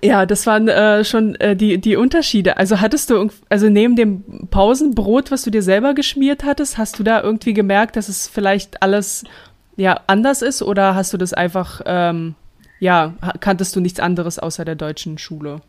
[0.04, 2.58] Ja, das waren äh, schon äh, die, die Unterschiede.
[2.58, 7.04] Also hattest du, also neben dem Pausenbrot, was du dir selber geschmiert hattest, hast du
[7.04, 9.24] da irgendwie gemerkt, dass es vielleicht alles
[9.78, 12.36] ja anders ist oder hast du das einfach, ähm,
[12.80, 15.62] ja, kanntest du nichts anderes außer der deutschen Schule?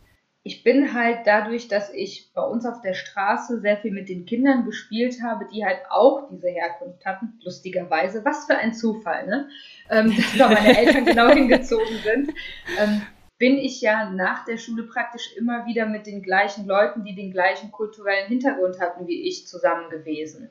[0.47, 4.25] Ich bin halt dadurch, dass ich bei uns auf der Straße sehr viel mit den
[4.25, 8.23] Kindern gespielt habe, die halt auch diese Herkunft hatten, lustigerweise.
[8.23, 9.49] Was für ein Zufall, ne?
[9.89, 12.33] Ähm, dass da meine Eltern genau hingezogen sind.
[12.79, 13.01] Ähm,
[13.37, 17.33] bin ich ja nach der Schule praktisch immer wieder mit den gleichen Leuten, die den
[17.33, 20.47] gleichen kulturellen Hintergrund hatten wie ich, zusammen gewesen.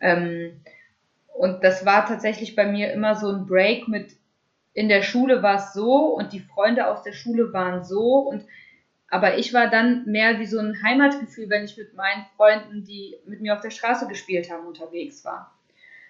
[0.00, 0.60] Ähm,
[1.34, 4.12] und das war tatsächlich bei mir immer so ein Break mit,
[4.72, 8.44] in der Schule war es so und die Freunde aus der Schule waren so und
[9.08, 13.16] aber ich war dann mehr wie so ein Heimatgefühl, wenn ich mit meinen Freunden, die
[13.26, 15.52] mit mir auf der Straße gespielt haben, unterwegs war.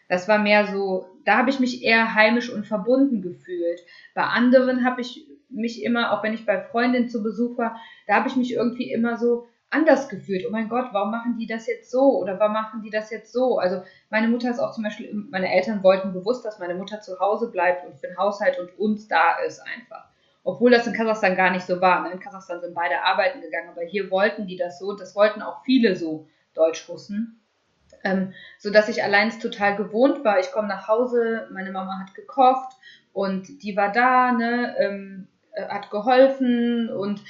[0.09, 3.81] Das war mehr so, da habe ich mich eher heimisch und verbunden gefühlt.
[4.15, 8.15] Bei anderen habe ich mich immer, auch wenn ich bei Freundinnen zu Besuch war, da
[8.15, 10.45] habe ich mich irgendwie immer so anders gefühlt.
[10.47, 12.19] Oh mein Gott, warum machen die das jetzt so?
[12.21, 13.59] Oder warum machen die das jetzt so?
[13.59, 17.19] Also meine Mutter ist auch zum Beispiel, meine Eltern wollten bewusst, dass meine Mutter zu
[17.19, 20.09] Hause bleibt und für den Haushalt und uns da ist einfach.
[20.47, 22.05] Obwohl das in Kasachstan gar nicht so war.
[22.05, 22.13] Ne?
[22.13, 25.43] In Kasachstan sind beide arbeiten gegangen, aber hier wollten die das so und das wollten
[25.43, 27.41] auch viele so Deutschrussen.
[28.05, 30.39] Ähm, so dass ich allein total gewohnt war.
[30.39, 32.77] Ich komme nach Hause, meine Mama hat gekocht
[33.13, 37.25] und die war da, ne, ähm, äh, hat geholfen und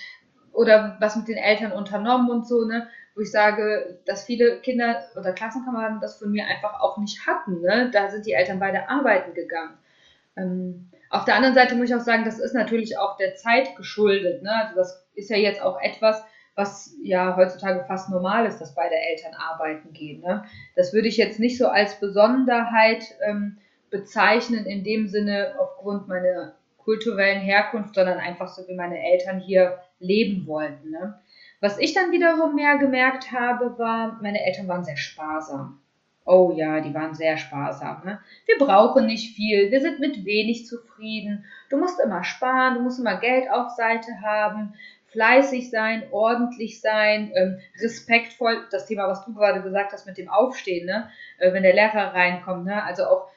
[0.53, 2.87] oder was mit den Eltern unternommen und so, ne?
[3.15, 7.63] Wo ich sage, dass viele Kinder oder Klassenkameraden das von mir einfach auch nicht hatten,
[7.63, 7.91] ne?
[7.91, 9.79] Da sind die Eltern beide arbeiten gegangen.
[10.37, 13.75] Ähm, auf der anderen Seite muss ich auch sagen, das ist natürlich auch der Zeit
[13.77, 14.51] geschuldet, ne?
[14.53, 16.23] Also das ist ja jetzt auch etwas,
[16.57, 20.23] was ja heutzutage fast normal ist, dass beide Eltern arbeiten gehen.
[20.23, 20.45] Ne?
[20.75, 23.59] Das würde ich jetzt nicht so als Besonderheit ähm,
[23.91, 29.79] bezeichnen, in dem Sinne aufgrund meiner kulturellen Herkunft, sondern einfach so, wie meine Eltern hier
[29.99, 30.91] leben wollten.
[30.91, 31.21] Ne?
[31.61, 35.81] Was ich dann wiederum mehr gemerkt habe, war, meine Eltern waren sehr sparsam.
[36.27, 38.03] Oh ja, die waren sehr sparsam.
[38.05, 38.19] Ne?
[38.47, 41.45] Wir brauchen nicht viel, wir sind mit wenig zufrieden.
[41.71, 44.75] Du musst immer sparen, du musst immer Geld auf Seite haben,
[45.07, 48.67] fleißig sein, ordentlich sein, ähm, respektvoll.
[48.73, 51.09] Das Thema, was du gerade gesagt hast mit dem Aufstehen, ne?
[51.39, 52.83] Äh, wenn der Lehrer reinkommt, ne?
[52.83, 53.29] also auch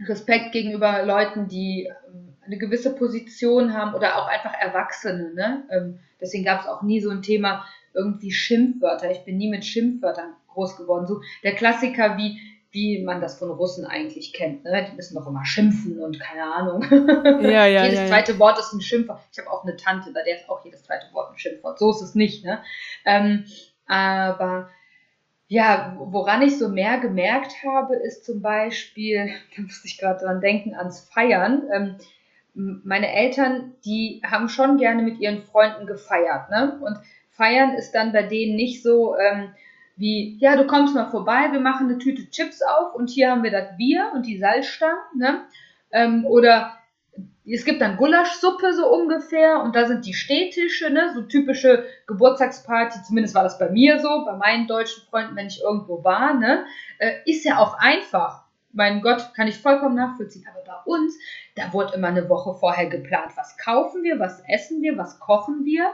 [0.00, 5.34] Respekt gegenüber Leuten, die ähm, eine gewisse Position haben oder auch einfach Erwachsene.
[5.34, 5.64] Ne?
[5.70, 9.10] Ähm, deswegen gab es auch nie so ein Thema irgendwie Schimpfwörter.
[9.10, 11.06] Ich bin nie mit Schimpfwörtern groß geworden.
[11.06, 12.40] So der Klassiker wie
[12.76, 14.64] wie man das von Russen eigentlich kennt.
[14.64, 14.86] Ne?
[14.90, 16.84] Die müssen doch immer schimpfen und keine Ahnung.
[17.40, 19.20] Ja, ja, jedes ja, zweite Wort ist ein Schimpfwort.
[19.32, 21.78] Ich habe auch eine Tante, bei der ist auch jedes zweite Wort ein Schimpfwort.
[21.78, 22.44] So ist es nicht.
[22.44, 22.62] Ne?
[23.06, 23.46] Ähm,
[23.86, 24.68] aber
[25.48, 30.42] ja, woran ich so mehr gemerkt habe, ist zum Beispiel, da musste ich gerade dran
[30.42, 31.62] denken, ans Feiern.
[31.72, 31.96] Ähm,
[32.84, 36.78] meine Eltern, die haben schon gerne mit ihren Freunden gefeiert, ne?
[36.82, 36.98] Und
[37.30, 39.54] feiern ist dann bei denen nicht so ähm,
[39.96, 43.42] wie, ja, du kommst mal vorbei, wir machen eine Tüte Chips auf und hier haben
[43.42, 45.46] wir das Bier und die Salzstangen, ne?
[45.92, 46.76] Ähm, oder
[47.48, 53.02] es gibt dann Gulaschsuppe so ungefähr und da sind die Stehtische, ne, so typische Geburtstagsparty,
[53.04, 56.66] zumindest war das bei mir so, bei meinen deutschen Freunden, wenn ich irgendwo war, ne,
[56.98, 58.44] äh, ist ja auch einfach.
[58.72, 60.44] Mein Gott, kann ich vollkommen nachvollziehen.
[60.50, 61.18] Aber bei uns,
[61.54, 65.64] da wurde immer eine Woche vorher geplant, was kaufen wir, was essen wir, was kochen
[65.64, 65.90] wir.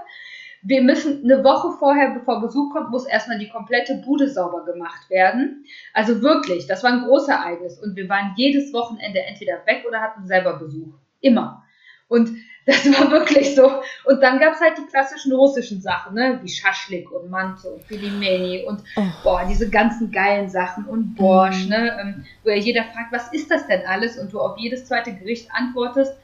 [0.62, 5.10] Wir müssen eine Woche vorher, bevor Besuch kommt, muss erstmal die komplette Bude sauber gemacht
[5.10, 5.64] werden.
[5.92, 7.78] Also wirklich, das war ein großes Ereignis.
[7.78, 10.94] Und wir waren jedes Wochenende entweder weg oder hatten selber Besuch.
[11.20, 11.64] Immer.
[12.06, 12.30] Und
[12.66, 13.82] das war wirklich so.
[14.04, 16.38] Und dann gab es halt die klassischen russischen Sachen, ne?
[16.42, 19.02] wie Schaschlik und Mante und Pilimeni und oh.
[19.24, 21.68] boah, diese ganzen geilen Sachen und Borsch, mm.
[21.68, 21.98] ne?
[22.00, 24.16] Ähm, wo ja jeder fragt, was ist das denn alles?
[24.16, 26.14] Und du auf jedes zweite Gericht antwortest,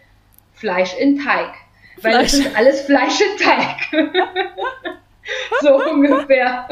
[0.53, 1.55] Fleisch in Teig.
[1.98, 2.14] Fleisch.
[2.14, 3.76] Weil das ist alles Fleisch in Teig.
[5.61, 6.68] so ungefähr.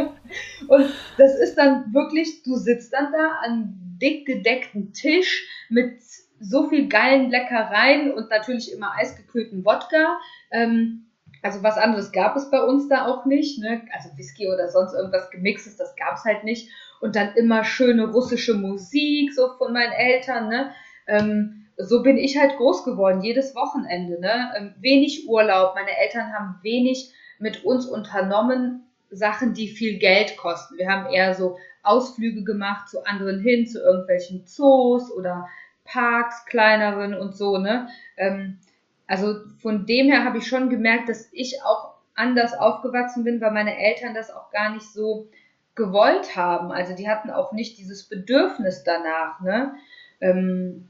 [0.69, 6.01] Und das ist dann wirklich, du sitzt dann da an dick gedeckten Tisch mit
[6.41, 10.19] so viel geilen Leckereien und natürlich immer eisgekühlten Wodka.
[10.51, 11.07] Ähm,
[11.43, 13.59] also was anderes gab es bei uns da auch nicht.
[13.59, 13.83] Ne?
[13.93, 16.71] Also Whisky oder sonst irgendwas gemixtes, das gab es halt nicht.
[17.01, 20.49] Und dann immer schöne russische Musik, so von meinen Eltern.
[20.49, 20.73] Ne?
[21.07, 24.21] Ähm, so bin ich halt groß geworden, jedes Wochenende.
[24.21, 24.53] Ne?
[24.57, 25.75] Ähm, wenig Urlaub.
[25.75, 30.79] Meine Eltern haben wenig mit uns unternommen, Sachen, die viel Geld kosten.
[30.79, 35.47] Wir haben eher so Ausflüge gemacht zu anderen hin, zu irgendwelchen Zoos oder
[35.85, 37.89] Parks, kleineren und so, ne?
[38.17, 38.59] Ähm,
[39.07, 43.53] also von dem her habe ich schon gemerkt, dass ich auch anders aufgewachsen bin, weil
[43.53, 45.29] meine Eltern das auch gar nicht so
[45.77, 46.73] gewollt haben.
[46.73, 49.41] Also die hatten auch nicht dieses Bedürfnis danach.
[49.41, 49.75] Ne?
[50.21, 50.89] Ähm,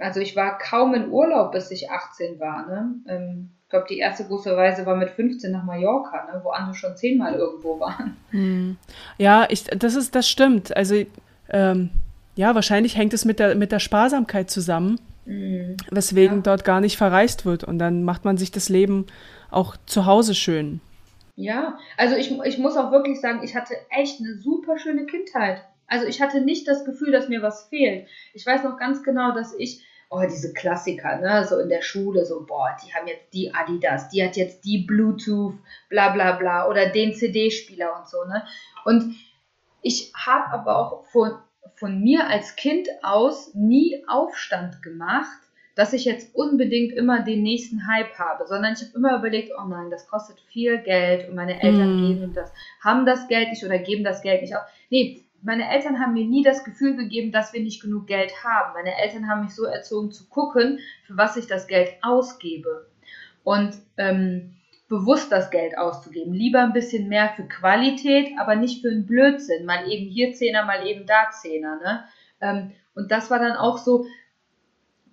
[0.00, 2.66] also ich war kaum in Urlaub, bis ich 18 war.
[2.66, 2.94] Ne?
[3.08, 6.40] Ähm, ich glaube, die erste große Reise war mit 15 nach Mallorca, ne?
[6.42, 8.16] wo andere schon zehnmal irgendwo waren.
[8.30, 8.76] Hm.
[9.18, 10.76] Ja, ich, das ist, das stimmt.
[10.76, 10.96] Also
[11.50, 11.90] ähm,
[12.34, 15.76] ja, wahrscheinlich hängt es mit der, mit der Sparsamkeit zusammen, mhm.
[15.90, 16.42] weswegen ja.
[16.42, 17.64] dort gar nicht verreist wird.
[17.64, 19.06] Und dann macht man sich das Leben
[19.50, 20.80] auch zu Hause schön.
[21.36, 25.64] Ja, also ich, ich muss auch wirklich sagen, ich hatte echt eine super schöne Kindheit.
[25.86, 28.06] Also ich hatte nicht das Gefühl, dass mir was fehlt.
[28.32, 32.26] Ich weiß noch ganz genau, dass ich, oh, diese Klassiker, ne, so in der Schule,
[32.26, 35.54] so, boah, die haben jetzt die Adidas, die hat jetzt die Bluetooth,
[35.88, 38.44] bla bla bla, oder den CD-Spieler und so, ne.
[38.84, 39.14] Und
[39.82, 41.38] ich habe aber auch von,
[41.76, 45.38] von mir als Kind aus nie Aufstand gemacht,
[45.76, 49.66] dass ich jetzt unbedingt immer den nächsten Hype habe, sondern ich habe immer überlegt, oh
[49.66, 52.06] nein, das kostet viel Geld und meine Eltern mm.
[52.06, 54.62] geben das, haben das Geld nicht oder geben das Geld nicht auf.
[54.90, 58.74] Nee, meine Eltern haben mir nie das Gefühl gegeben, dass wir nicht genug Geld haben.
[58.74, 62.86] Meine Eltern haben mich so erzogen zu gucken, für was ich das Geld ausgebe.
[63.42, 64.56] Und ähm,
[64.88, 66.34] bewusst das Geld auszugeben.
[66.34, 69.64] Lieber ein bisschen mehr für Qualität, aber nicht für einen Blödsinn.
[69.64, 71.76] Mal eben hier Zehner, mal eben da Zehner.
[71.76, 72.04] Ne?
[72.40, 74.06] Ähm, und das war dann auch so,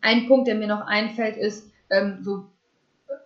[0.02, 2.46] ein Punkt, der mir noch einfällt, ist ähm, so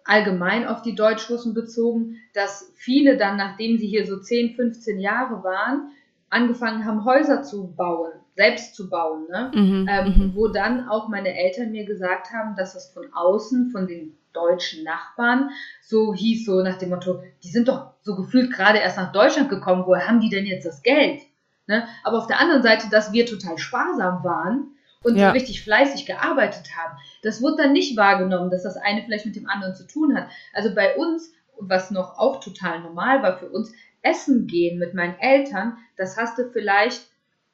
[0.03, 5.43] allgemein auf die Deutschrussen bezogen, dass viele dann, nachdem sie hier so 10, 15 Jahre
[5.43, 5.91] waren,
[6.31, 9.51] angefangen haben, Häuser zu bauen, selbst zu bauen, ne?
[9.53, 10.35] Mhm, ähm, mhm.
[10.35, 14.83] wo dann auch meine Eltern mir gesagt haben, dass es von außen, von den deutschen
[14.83, 19.11] Nachbarn, so hieß, so nach dem Motto, die sind doch so gefühlt gerade erst nach
[19.11, 21.21] Deutschland gekommen, woher haben die denn jetzt das Geld?
[21.67, 21.85] Ne?
[22.03, 24.71] Aber auf der anderen Seite, dass wir total sparsam waren,
[25.03, 25.27] und ja.
[25.27, 26.97] so richtig fleißig gearbeitet haben.
[27.23, 30.29] Das wird dann nicht wahrgenommen, dass das eine vielleicht mit dem anderen zu tun hat.
[30.53, 35.17] Also bei uns, was noch auch total normal war für uns, essen gehen mit meinen
[35.19, 37.01] Eltern, das hast du vielleicht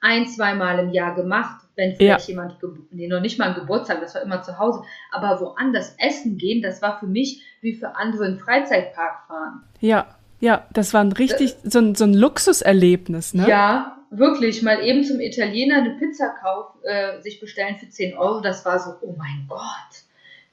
[0.00, 2.32] ein, zweimal im Jahr gemacht, wenn vielleicht ja.
[2.32, 2.56] jemand,
[2.90, 6.62] nee, noch nicht mal ein Geburtstag, das war immer zu Hause, aber woanders essen gehen,
[6.62, 9.64] das war für mich wie für andere einen Freizeitpark fahren.
[9.80, 10.06] Ja,
[10.40, 13.48] ja, das war ein richtig, das, so, ein, so ein Luxuserlebnis, ne?
[13.48, 18.40] Ja, wirklich mal eben zum Italiener eine Pizza kauf, äh, sich bestellen für 10 Euro,
[18.40, 19.60] das war so, oh mein Gott,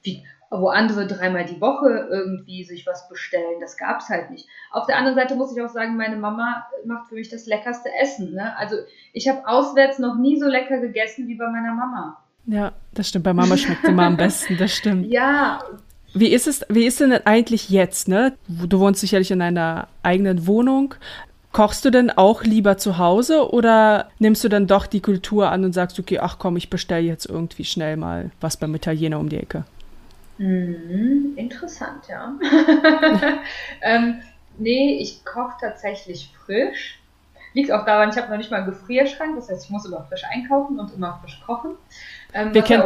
[0.01, 0.23] wie,
[0.61, 4.47] wo andere dreimal die Woche irgendwie sich was bestellen, das gab es halt nicht.
[4.71, 7.89] Auf der anderen Seite muss ich auch sagen, meine Mama macht für mich das leckerste
[8.01, 8.33] Essen.
[8.33, 8.55] Ne?
[8.57, 8.75] Also
[9.13, 12.17] ich habe auswärts noch nie so lecker gegessen wie bei meiner Mama.
[12.47, 13.25] Ja, das stimmt.
[13.25, 15.07] Bei Mama schmeckt immer am besten, das stimmt.
[15.07, 15.63] Ja.
[16.13, 18.33] Wie ist es, wie ist denn eigentlich jetzt, ne?
[18.47, 20.95] Du wohnst sicherlich in einer eigenen Wohnung.
[21.51, 25.63] Kochst du denn auch lieber zu Hause oder nimmst du dann doch die Kultur an
[25.63, 29.29] und sagst, okay, ach komm, ich bestelle jetzt irgendwie schnell mal was beim Italiener um
[29.29, 29.63] die Ecke?
[30.37, 32.33] Mhm, interessant, ja.
[33.81, 34.21] ähm,
[34.57, 36.99] nee, ich koche tatsächlich frisch.
[37.53, 40.03] Liegt auch daran, ich habe noch nicht mal einen Gefrierschrank, das heißt, ich muss immer
[40.03, 41.77] frisch einkaufen und immer frisch kochen.
[42.33, 42.83] Ähm, wir, kennen,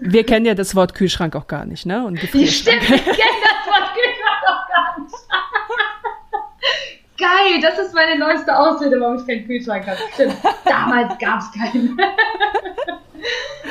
[0.00, 2.04] wir kennen ja das Wort Kühlschrank auch gar nicht, ne?
[2.04, 2.82] Und Gefrierschrank.
[2.82, 5.14] Stimmt, wir kennen das Wort Kühlschrank auch gar nicht.
[7.18, 9.98] Geil, das ist meine neueste Ausrede, warum ich keinen Kühlschrank habe.
[10.14, 11.96] Stimmt, damals gab es keinen.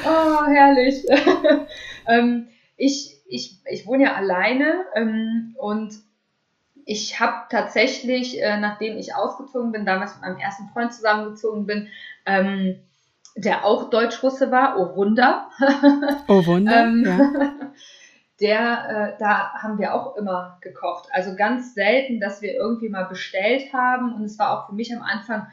[0.06, 1.06] oh, herrlich.
[2.08, 2.47] ähm,
[2.82, 5.94] ich, ich, ich wohne ja alleine ähm, und
[6.86, 11.88] ich habe tatsächlich, äh, nachdem ich ausgezogen bin, damals mit meinem ersten Freund zusammengezogen bin,
[12.26, 12.80] ähm,
[13.36, 15.50] der auch Deutsch-Russe war, oh Wunder.
[16.28, 17.72] Oh Wunder, ähm, ja
[18.41, 21.08] der, äh, da haben wir auch immer gekocht.
[21.12, 24.13] Also ganz selten, dass wir irgendwie mal bestellt haben.
[24.13, 25.48] Und es war auch für mich am Anfang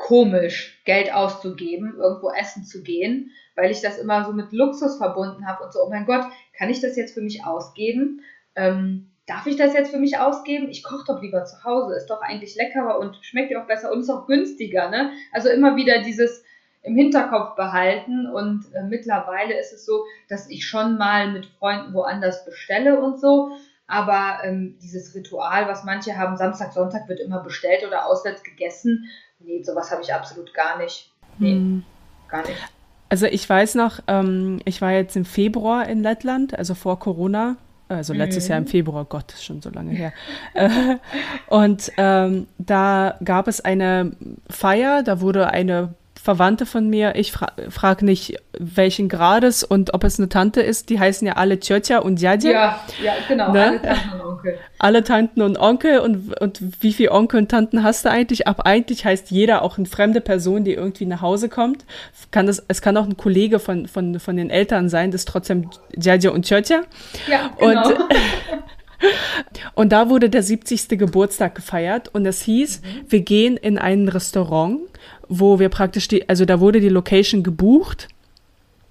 [0.00, 5.46] komisch, Geld auszugeben, irgendwo essen zu gehen, weil ich das immer so mit Luxus verbunden
[5.46, 6.24] habe und so, oh mein Gott,
[6.56, 8.22] kann ich das jetzt für mich ausgeben?
[8.56, 10.70] Ähm, darf ich das jetzt für mich ausgeben?
[10.70, 13.92] Ich koche doch lieber zu Hause, ist doch eigentlich leckerer und schmeckt ja auch besser
[13.92, 14.88] und ist auch günstiger.
[14.88, 15.12] Ne?
[15.32, 16.44] Also immer wieder dieses,
[16.82, 21.92] im Hinterkopf behalten und äh, mittlerweile ist es so, dass ich schon mal mit Freunden
[21.92, 23.50] woanders bestelle und so,
[23.86, 29.10] aber ähm, dieses Ritual, was manche haben, Samstag, Sonntag wird immer bestellt oder auswärts gegessen,
[29.40, 31.10] nee, sowas habe ich absolut gar nicht.
[31.38, 31.84] Nee, hm.
[32.28, 32.58] gar nicht.
[33.08, 37.56] Also ich weiß noch, ähm, ich war jetzt im Februar in Lettland, also vor Corona,
[37.88, 38.50] also letztes mhm.
[38.50, 38.68] Jahr im mhm.
[38.68, 40.12] Februar, Gott, ist schon so lange her.
[40.54, 40.96] Äh,
[41.48, 44.12] und ähm, da gab es eine
[44.48, 50.04] Feier, da wurde eine Verwandte von mir, ich fra frage nicht, welchen Grades und ob
[50.04, 52.50] es eine Tante ist, die heißen ja alle Tjotja und Djadja.
[52.50, 53.80] Ja, ja, genau, ne?
[53.82, 54.58] alle Onkel.
[54.78, 58.46] Alle Tanten und Onkel und, und wie viele Onkel und Tanten hast du eigentlich?
[58.46, 61.86] Ab eigentlich heißt jeder auch eine fremde Person, die irgendwie nach Hause kommt.
[62.30, 65.28] Kann das, es kann auch ein Kollege von, von, von den Eltern sein, das ist
[65.28, 66.82] trotzdem Jaja und Tjotja.
[67.28, 67.88] Ja, genau.
[67.88, 67.96] Und,
[69.74, 70.90] und da wurde der 70.
[70.90, 72.86] Geburtstag gefeiert und es hieß, mhm.
[73.08, 74.80] wir gehen in ein Restaurant,
[75.30, 78.08] wo wir praktisch die, also da wurde die Location gebucht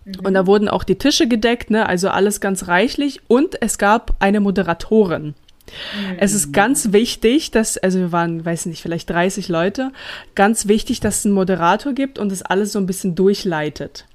[0.06, 0.26] mhm.
[0.26, 4.16] und da wurden auch die Tische gedeckt, ne, also alles ganz reichlich und es gab
[4.20, 5.26] eine Moderatorin.
[5.26, 6.18] Mhm.
[6.18, 9.92] Es ist ganz wichtig, dass, also wir waren, weiß nicht, vielleicht 30 Leute,
[10.34, 14.06] ganz wichtig, dass es einen Moderator gibt und das alles so ein bisschen durchleitet.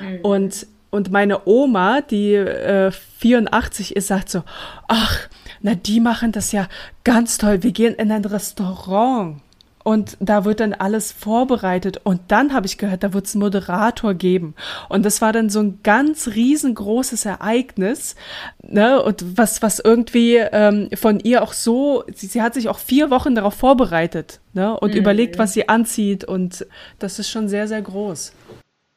[0.00, 0.20] Mhm.
[0.22, 4.42] Und und meine Oma, die äh, 84 ist, sagt so,
[4.88, 5.28] ach,
[5.60, 6.66] na, die machen das ja
[7.04, 7.62] ganz toll.
[7.62, 9.42] Wir gehen in ein Restaurant
[9.88, 12.02] und da wird dann alles vorbereitet.
[12.04, 14.54] Und dann habe ich gehört, da wird es einen Moderator geben.
[14.90, 18.14] Und das war dann so ein ganz riesengroßes Ereignis,
[18.60, 19.02] ne?
[19.02, 23.08] Und was, was irgendwie ähm, von ihr auch so, sie, sie hat sich auch vier
[23.08, 24.78] Wochen darauf vorbereitet, ne?
[24.78, 24.98] Und mhm.
[24.98, 26.22] überlegt, was sie anzieht.
[26.22, 26.66] Und
[26.98, 28.34] das ist schon sehr, sehr groß.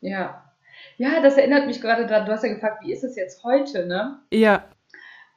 [0.01, 0.43] Ja,
[0.97, 3.85] ja, das erinnert mich gerade daran, du hast ja gefragt, wie ist es jetzt heute,
[3.85, 4.19] ne?
[4.29, 4.65] Ja.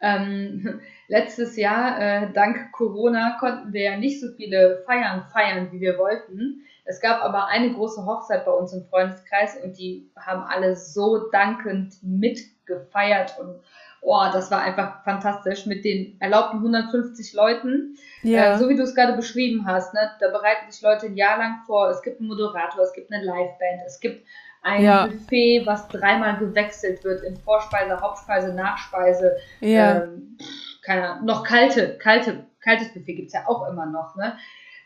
[0.02, 5.80] Ähm, letztes Jahr, äh, dank Corona, konnten wir ja nicht so viele Feiern feiern, wie
[5.80, 6.64] wir wollten.
[6.84, 11.30] Es gab aber eine große Hochzeit bei uns im Freundeskreis und die haben alle so
[11.30, 13.60] dankend mitgefeiert und
[14.04, 17.96] oh, das war einfach fantastisch mit den erlaubten 150 Leuten.
[18.22, 18.54] Ja.
[18.54, 20.10] Äh, so wie du es gerade beschrieben hast, ne?
[20.20, 21.88] da bereiten sich Leute ein Jahr lang vor.
[21.88, 24.26] Es gibt einen Moderator, es gibt eine Liveband, es gibt
[24.62, 25.06] ein ja.
[25.06, 29.36] Buffet, was dreimal gewechselt wird in Vorspeise, Hauptspeise, Nachspeise.
[29.60, 30.02] Ja.
[30.02, 30.38] Ähm,
[30.84, 34.36] keine Ahnung, noch kalte, kalte, kaltes Buffet gibt's ja auch immer noch, ne?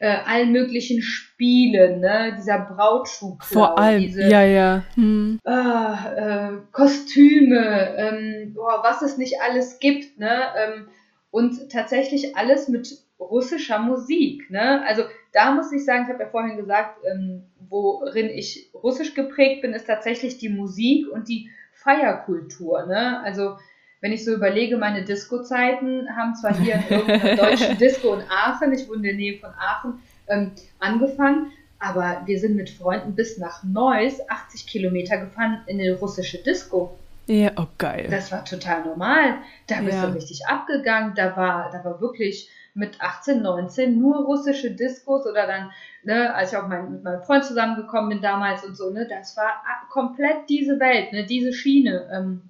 [0.01, 2.37] Äh, allen möglichen Spielen, ne?
[2.39, 3.37] Dieser Brautschuh.
[3.41, 4.85] Vor allem, diese, ja, ja.
[4.95, 5.41] Hm.
[5.45, 10.41] Äh, äh, Kostüme, ähm, boah, was es nicht alles gibt, ne?
[10.57, 10.89] Ähm,
[11.31, 14.85] und tatsächlich alles mit russischer Musik, ne?
[14.87, 19.63] Also da muss ich sagen, ich habe ja vorhin gesagt, ähm, worin ich russisch geprägt
[19.63, 22.87] bin, ist tatsächlich die Musik und die Feierkultur.
[22.87, 23.21] Ne?
[23.21, 23.59] Also
[24.01, 28.73] wenn ich so überlege, meine Disco-Zeiten haben zwar hier in irgendeiner deutschen Disco in Aachen,
[28.73, 29.95] ich wohne in der Nähe von Aachen,
[30.29, 35.99] ähm, angefangen, aber wir sind mit Freunden bis nach Neuss 80 Kilometer gefahren in eine
[35.99, 36.99] russische Disco.
[37.27, 38.09] Ja, oh geil.
[38.11, 39.37] Das war total normal.
[39.67, 40.07] Da bist ja.
[40.07, 41.15] du richtig abgegangen.
[41.15, 45.71] Da war, da war wirklich mit 18, 19 nur russische Diskos oder dann,
[46.05, 49.37] ne, als ich auch mein, mit meinem Freund zusammengekommen bin damals und so, ne, das
[49.37, 52.09] war komplett diese Welt, ne, diese Schiene.
[52.11, 52.43] Ähm,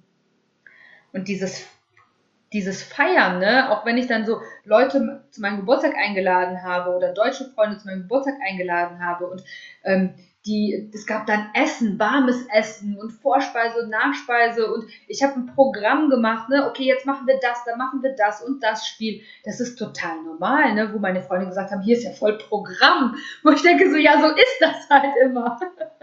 [1.13, 1.65] und dieses,
[2.53, 7.13] dieses Feiern, ne, auch wenn ich dann so Leute zu meinem Geburtstag eingeladen habe oder
[7.13, 9.43] deutsche Freunde zu meinem Geburtstag eingeladen habe und
[9.83, 10.13] ähm,
[10.45, 15.47] die, es gab dann Essen, warmes Essen und Vorspeise und Nachspeise und ich habe ein
[15.47, 19.21] Programm gemacht, ne, okay, jetzt machen wir das, dann machen wir das und das Spiel.
[19.43, 23.15] Das ist total normal, ne, wo meine Freunde gesagt haben, hier ist ja voll Programm.
[23.43, 25.59] Wo ich denke so, ja, so ist das halt immer.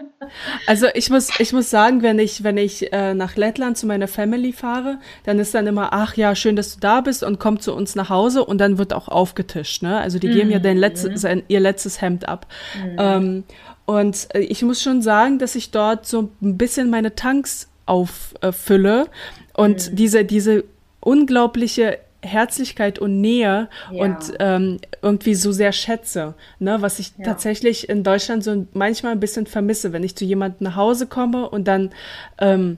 [0.65, 4.07] Also ich muss, ich muss sagen, wenn ich, wenn ich äh, nach Lettland zu meiner
[4.07, 7.59] Family fahre, dann ist dann immer, ach ja, schön, dass du da bist und komm
[7.59, 9.99] zu uns nach Hause und dann wird auch aufgetischt, ne?
[9.99, 11.43] Also die geben ja dein letztes, mhm.
[11.47, 12.47] ihr letztes Hemd ab.
[12.75, 12.95] Mhm.
[12.97, 13.43] Ähm,
[13.85, 19.03] und äh, ich muss schon sagen, dass ich dort so ein bisschen meine Tanks auffülle
[19.03, 19.95] äh, und mhm.
[19.95, 20.63] diese, diese
[20.99, 24.03] unglaubliche Herzlichkeit und Nähe ja.
[24.03, 27.25] und ähm, irgendwie so sehr schätze, ne, was ich ja.
[27.25, 31.49] tatsächlich in Deutschland so manchmal ein bisschen vermisse, wenn ich zu jemandem nach Hause komme
[31.49, 31.91] und dann
[32.39, 32.77] ähm,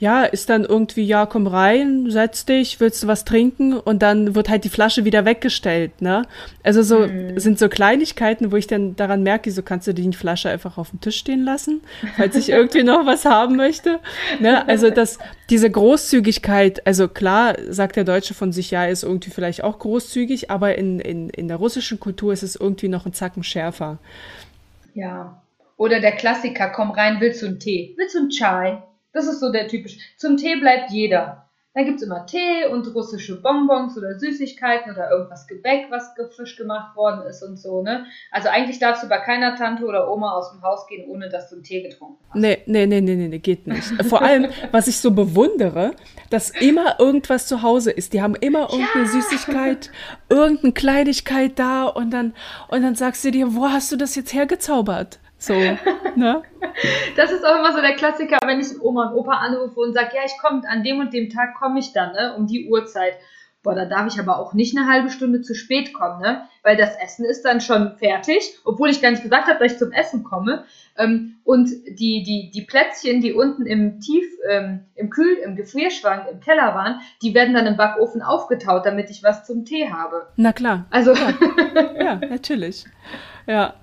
[0.00, 3.74] ja, ist dann irgendwie, ja, komm rein, setz dich, willst du was trinken?
[3.74, 6.22] Und dann wird halt die Flasche wieder weggestellt, ne?
[6.62, 7.38] Also so, mhm.
[7.38, 10.88] sind so Kleinigkeiten, wo ich dann daran merke, so kannst du die Flasche einfach auf
[10.88, 11.82] dem Tisch stehen lassen,
[12.16, 14.00] falls ich irgendwie noch was haben möchte,
[14.40, 14.66] ne?
[14.66, 15.18] Also das,
[15.50, 20.50] diese Großzügigkeit, also klar, sagt der Deutsche von sich, ja, ist irgendwie vielleicht auch großzügig,
[20.50, 23.98] aber in, in, in der russischen Kultur ist es irgendwie noch ein Zacken schärfer.
[24.94, 25.42] Ja.
[25.76, 27.94] Oder der Klassiker, komm rein, willst du einen Tee?
[27.98, 28.82] Willst du einen Chai?
[29.12, 29.98] Das ist so der typische.
[30.16, 31.50] Zum Tee bleibt jeder.
[31.72, 36.56] Dann gibt es immer Tee und russische Bonbons oder Süßigkeiten oder irgendwas Gebäck, was frisch
[36.56, 38.06] gemacht worden ist und so, ne?
[38.32, 41.48] Also eigentlich darfst du bei keiner Tante oder Oma aus dem Haus gehen, ohne dass
[41.48, 42.34] du einen Tee getrunken hast.
[42.34, 43.86] Nee, nee, nee, nee, nee, geht nicht.
[44.08, 45.92] Vor allem, was ich so bewundere,
[46.28, 48.14] dass immer irgendwas zu Hause ist.
[48.14, 49.10] Die haben immer irgendeine ja.
[49.12, 49.90] Süßigkeit,
[50.28, 52.34] irgendeine Kleinigkeit da und dann,
[52.66, 55.20] und dann sagst du dir, wo hast du das jetzt hergezaubert?
[55.40, 56.42] So, ne?
[57.16, 60.10] Das ist auch immer so der Klassiker, wenn ich Oma und Opa anrufe und sage,
[60.14, 63.14] ja, ich komme an dem und dem Tag komme ich dann, ne, um die Uhrzeit.
[63.62, 66.42] boah, da darf ich aber auch nicht eine halbe Stunde zu spät kommen, ne?
[66.62, 69.78] Weil das Essen ist dann schon fertig, obwohl ich gar nicht gesagt habe, dass ich
[69.78, 70.64] zum Essen komme.
[70.96, 76.26] Ähm, und die, die, die Plätzchen, die unten im Tief, ähm, im Kühl, im Gefrierschrank,
[76.30, 80.28] im Keller waren, die werden dann im Backofen aufgetaut, damit ich was zum Tee habe.
[80.36, 80.86] Na klar.
[80.90, 81.14] Also.
[81.14, 81.32] Ja,
[81.98, 82.84] ja natürlich.
[83.46, 83.74] Ja.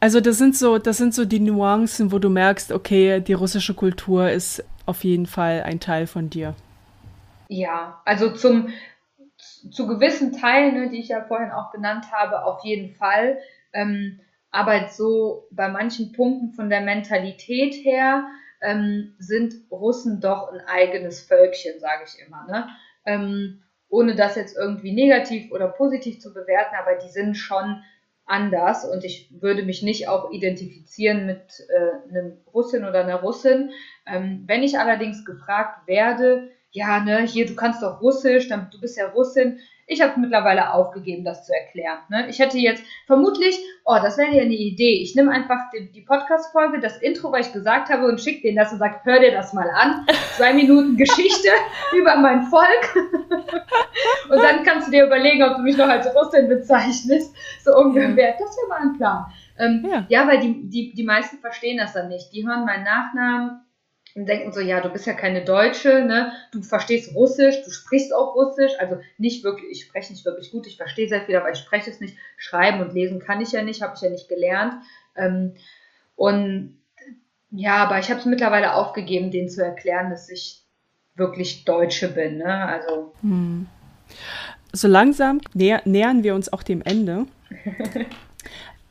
[0.00, 3.74] Also das sind so, das sind so die Nuancen, wo du merkst, okay, die russische
[3.74, 6.54] Kultur ist auf jeden Fall ein Teil von dir.
[7.48, 8.68] Ja, also zum
[9.70, 13.38] zu gewissen Teilen, ne, die ich ja vorhin auch genannt habe, auf jeden Fall.
[13.72, 14.20] Ähm,
[14.50, 18.24] aber so bei manchen Punkten von der Mentalität her
[18.62, 22.46] ähm, sind Russen doch ein eigenes Völkchen, sage ich immer.
[22.46, 22.68] Ne?
[23.06, 27.82] Ähm, ohne das jetzt irgendwie negativ oder positiv zu bewerten, aber die sind schon
[28.30, 33.70] anders und ich würde mich nicht auch identifizieren mit äh, einem Russin oder einer Russin.
[34.06, 38.80] Ähm, wenn ich allerdings gefragt werde, ja, ne, hier, du kannst doch Russisch, dann, du
[38.80, 39.58] bist ja Russin.
[39.86, 41.98] Ich habe mittlerweile aufgegeben, das zu erklären.
[42.10, 42.28] Ne?
[42.28, 45.02] Ich hätte jetzt vermutlich, oh, das wäre ja eine Idee.
[45.02, 48.56] Ich nehme einfach die, die Podcast-Folge, das Intro, was ich gesagt habe, und schicke denen
[48.56, 50.06] das und sage, hör dir das mal an.
[50.36, 51.48] Zwei Minuten Geschichte
[51.98, 52.94] über mein Volk.
[54.30, 57.34] und dann kannst du dir überlegen, ob du mich noch als Russin bezeichnest.
[57.64, 58.36] So ungefähr.
[58.38, 59.26] Das wäre mal ein Plan.
[59.58, 60.06] Ähm, ja.
[60.08, 62.32] ja, weil die, die, die meisten verstehen das dann nicht.
[62.32, 63.62] Die hören meinen Nachnamen
[64.14, 66.32] und denken so, ja, du bist ja keine Deutsche, ne?
[66.52, 70.66] Du verstehst Russisch, du sprichst auch Russisch, also nicht wirklich, ich spreche nicht wirklich gut,
[70.66, 72.16] ich verstehe sehr viel, aber ich spreche es nicht.
[72.36, 74.74] Schreiben und lesen kann ich ja nicht, habe ich ja nicht gelernt.
[75.16, 75.54] Ähm,
[76.16, 76.78] und
[77.50, 80.62] ja, aber ich habe es mittlerweile aufgegeben, denen zu erklären, dass ich
[81.14, 82.64] wirklich Deutsche bin, ne?
[82.64, 83.12] Also.
[83.22, 83.66] Hm.
[84.72, 87.26] So langsam näher, nähern wir uns auch dem Ende.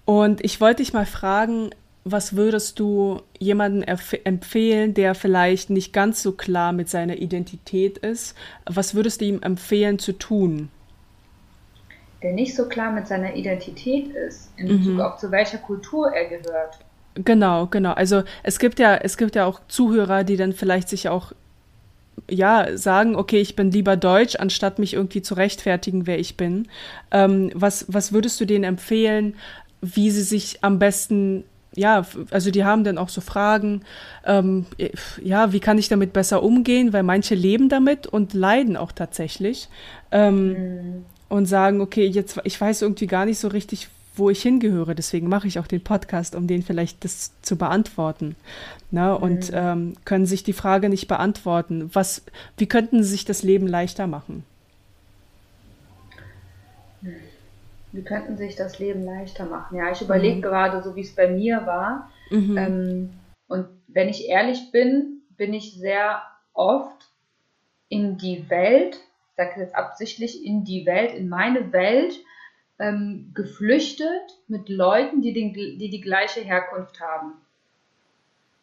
[0.05, 1.71] und ich wollte dich mal fragen,
[2.11, 3.83] was würdest du jemandem
[4.23, 8.35] empfehlen, der vielleicht nicht ganz so klar mit seiner Identität ist?
[8.65, 10.69] Was würdest du ihm empfehlen zu tun?
[12.21, 15.01] Der nicht so klar mit seiner Identität ist, in Bezug mhm.
[15.01, 16.79] auf zu welcher Kultur er gehört.
[17.15, 17.93] Genau, genau.
[17.93, 21.33] Also es gibt ja, es gibt ja auch Zuhörer, die dann vielleicht sich auch
[22.29, 26.67] ja, sagen, okay, ich bin lieber deutsch, anstatt mich irgendwie zu rechtfertigen, wer ich bin.
[27.11, 29.35] Ähm, was, was würdest du denen empfehlen,
[29.81, 31.45] wie sie sich am besten
[31.79, 33.83] ja, also die haben dann auch so Fragen,
[34.25, 34.65] ähm,
[35.23, 39.69] ja, wie kann ich damit besser umgehen, weil manche leben damit und leiden auch tatsächlich
[40.11, 41.05] ähm, mhm.
[41.29, 45.29] und sagen, okay, jetzt, ich weiß irgendwie gar nicht so richtig, wo ich hingehöre, deswegen
[45.29, 48.35] mache ich auch den Podcast, um denen vielleicht das zu beantworten.
[48.91, 49.17] Ne?
[49.17, 49.57] Und mhm.
[49.57, 52.23] ähm, können sich die Frage nicht beantworten, was,
[52.57, 54.43] wie könnten sie sich das Leben leichter machen?
[57.91, 59.77] Die könnten sich das Leben leichter machen.
[59.77, 60.41] Ja, ich überlege mhm.
[60.41, 62.11] gerade, so wie es bei mir war.
[62.29, 62.57] Mhm.
[62.57, 63.09] Ähm,
[63.47, 66.21] und wenn ich ehrlich bin, bin ich sehr
[66.53, 67.07] oft
[67.87, 72.13] in die Welt, ich sage jetzt absichtlich in die Welt, in meine Welt
[72.77, 77.33] ähm, geflüchtet mit Leuten, die, den, die die gleiche Herkunft haben.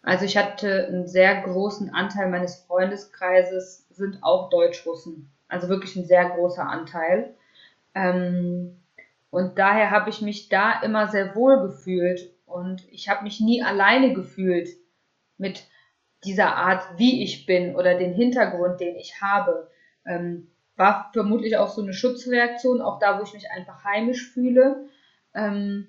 [0.02, 5.28] Also ich hatte einen sehr großen Anteil meines Freundeskreises sind auch Deutschrussen.
[5.48, 7.34] Also wirklich ein sehr großer Anteil.
[7.94, 8.76] Ähm,
[9.30, 13.62] und daher habe ich mich da immer sehr wohl gefühlt und ich habe mich nie
[13.62, 14.68] alleine gefühlt
[15.36, 15.64] mit
[16.24, 19.70] dieser Art, wie ich bin oder den Hintergrund, den ich habe.
[20.06, 24.88] Ähm, war vermutlich auch so eine Schutzreaktion, auch da, wo ich mich einfach heimisch fühle.
[25.34, 25.88] Ähm,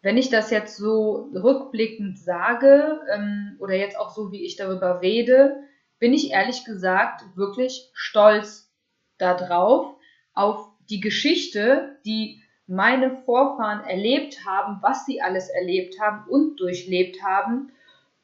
[0.00, 5.00] wenn ich das jetzt so rückblickend sage ähm, oder jetzt auch so, wie ich darüber
[5.00, 5.56] rede,
[5.98, 8.70] bin ich ehrlich gesagt wirklich stolz
[9.18, 9.96] darauf,
[10.34, 17.22] auf die Geschichte, die meine Vorfahren erlebt haben, was sie alles erlebt haben und durchlebt
[17.22, 17.72] haben.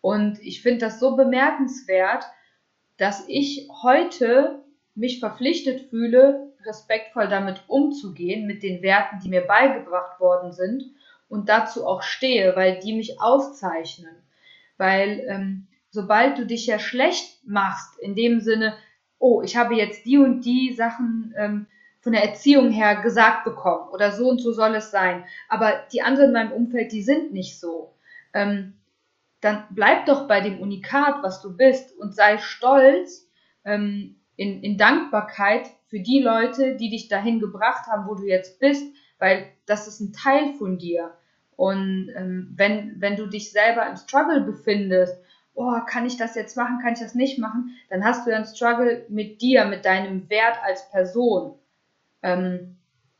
[0.00, 2.24] Und ich finde das so bemerkenswert,
[2.96, 4.62] dass ich heute
[4.94, 10.84] mich verpflichtet fühle, respektvoll damit umzugehen, mit den Werten, die mir beigebracht worden sind
[11.28, 14.14] und dazu auch stehe, weil die mich auszeichnen.
[14.76, 18.74] Weil ähm, sobald du dich ja schlecht machst, in dem Sinne,
[19.18, 21.66] oh, ich habe jetzt die und die Sachen ähm,
[22.00, 25.24] von der Erziehung her gesagt bekommen oder so und so soll es sein.
[25.48, 27.94] Aber die anderen in meinem Umfeld, die sind nicht so.
[28.32, 28.74] Ähm,
[29.40, 33.28] dann bleib doch bei dem Unikat, was du bist und sei stolz
[33.64, 38.60] ähm, in, in Dankbarkeit für die Leute, die dich dahin gebracht haben, wo du jetzt
[38.60, 38.84] bist,
[39.18, 41.14] weil das ist ein Teil von dir.
[41.56, 45.18] Und ähm, wenn, wenn du dich selber im Struggle befindest,
[45.54, 48.36] oh, kann ich das jetzt machen, kann ich das nicht machen, dann hast du ja
[48.36, 51.59] einen Struggle mit dir, mit deinem Wert als Person.
[52.22, 52.76] Ähm,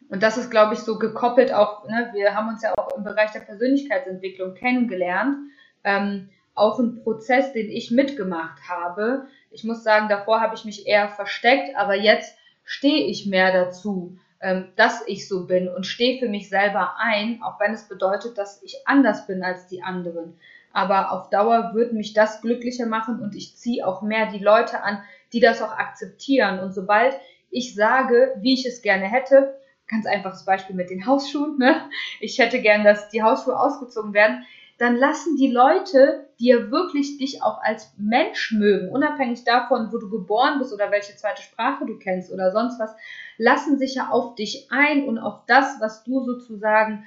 [0.09, 3.05] und das ist, glaube ich, so gekoppelt auch, ne, wir haben uns ja auch im
[3.05, 5.36] Bereich der Persönlichkeitsentwicklung kennengelernt.
[5.84, 9.26] Ähm, auch ein Prozess, den ich mitgemacht habe.
[9.51, 14.18] Ich muss sagen, davor habe ich mich eher versteckt, aber jetzt stehe ich mehr dazu,
[14.40, 18.36] ähm, dass ich so bin und stehe für mich selber ein, auch wenn es bedeutet,
[18.36, 20.38] dass ich anders bin als die anderen.
[20.72, 24.82] Aber auf Dauer wird mich das glücklicher machen und ich ziehe auch mehr die Leute
[24.82, 26.61] an, die das auch akzeptieren.
[26.61, 27.14] Und sobald
[27.51, 31.88] ich sage, wie ich es gerne hätte, ganz einfaches Beispiel mit den Hausschuhen, ne?
[32.20, 34.44] ich hätte gern, dass die Hausschuhe ausgezogen werden,
[34.80, 39.98] dann lassen die Leute, die ja wirklich dich auch als Mensch mögen, unabhängig davon, wo
[39.98, 42.94] du geboren bist oder welche zweite Sprache du kennst oder sonst was,
[43.36, 47.05] lassen sich ja auf dich ein und auf das, was du sozusagen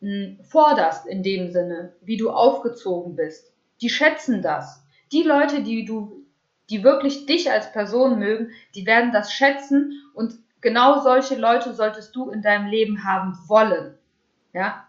[0.00, 3.50] mh, hm, forderst in dem Sinne, wie du aufgezogen bist.
[3.80, 4.84] Die schätzen das.
[5.10, 6.25] Die Leute, die du,
[6.70, 12.14] die wirklich dich als Person mögen, die werden das schätzen und genau solche Leute solltest
[12.16, 13.94] du in deinem Leben haben wollen.
[14.52, 14.86] Ja,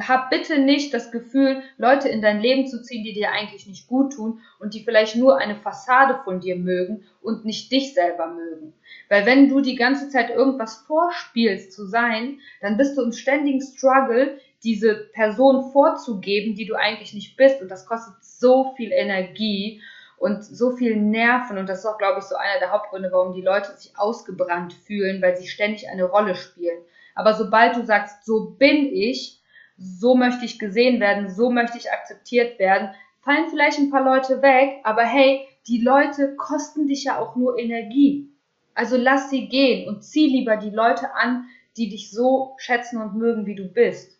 [0.00, 3.86] hab bitte nicht das Gefühl, Leute in dein Leben zu ziehen, die dir eigentlich nicht
[3.86, 8.28] gut tun und die vielleicht nur eine Fassade von dir mögen und nicht dich selber
[8.28, 8.72] mögen.
[9.08, 13.62] Weil wenn du die ganze Zeit irgendwas vorspielst zu sein, dann bist du im ständigen
[13.62, 17.62] Struggle, diese Person vorzugeben, die du eigentlich nicht bist.
[17.62, 19.80] Und das kostet so viel Energie
[20.18, 21.58] und so viel Nerven.
[21.58, 24.72] Und das ist auch, glaube ich, so einer der Hauptgründe, warum die Leute sich ausgebrannt
[24.72, 26.78] fühlen, weil sie ständig eine Rolle spielen.
[27.14, 29.40] Aber sobald du sagst, so bin ich,
[29.78, 32.90] so möchte ich gesehen werden, so möchte ich akzeptiert werden,
[33.20, 37.58] fallen vielleicht ein paar Leute weg, aber hey, die Leute kosten dich ja auch nur
[37.58, 38.30] Energie.
[38.74, 41.46] Also lass sie gehen und zieh lieber die Leute an,
[41.76, 44.15] die dich so schätzen und mögen, wie du bist.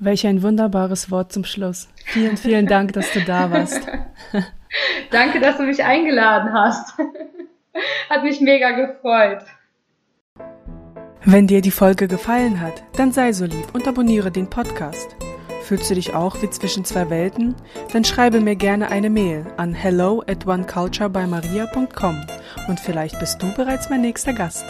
[0.00, 1.88] Welch ein wunderbares Wort zum Schluss.
[2.04, 3.80] Vielen, vielen Dank, dass du da warst.
[5.10, 6.94] Danke, dass du mich eingeladen hast.
[8.10, 9.42] Hat mich mega gefreut.
[11.24, 15.16] Wenn dir die Folge gefallen hat, dann sei so lieb und abonniere den Podcast.
[15.64, 17.54] Fühlst du dich auch wie zwischen zwei Welten?
[17.92, 22.20] Dann schreibe mir gerne eine Mail an hello at oneculturebymaria.com
[22.68, 24.64] und vielleicht bist du bereits mein nächster Gast.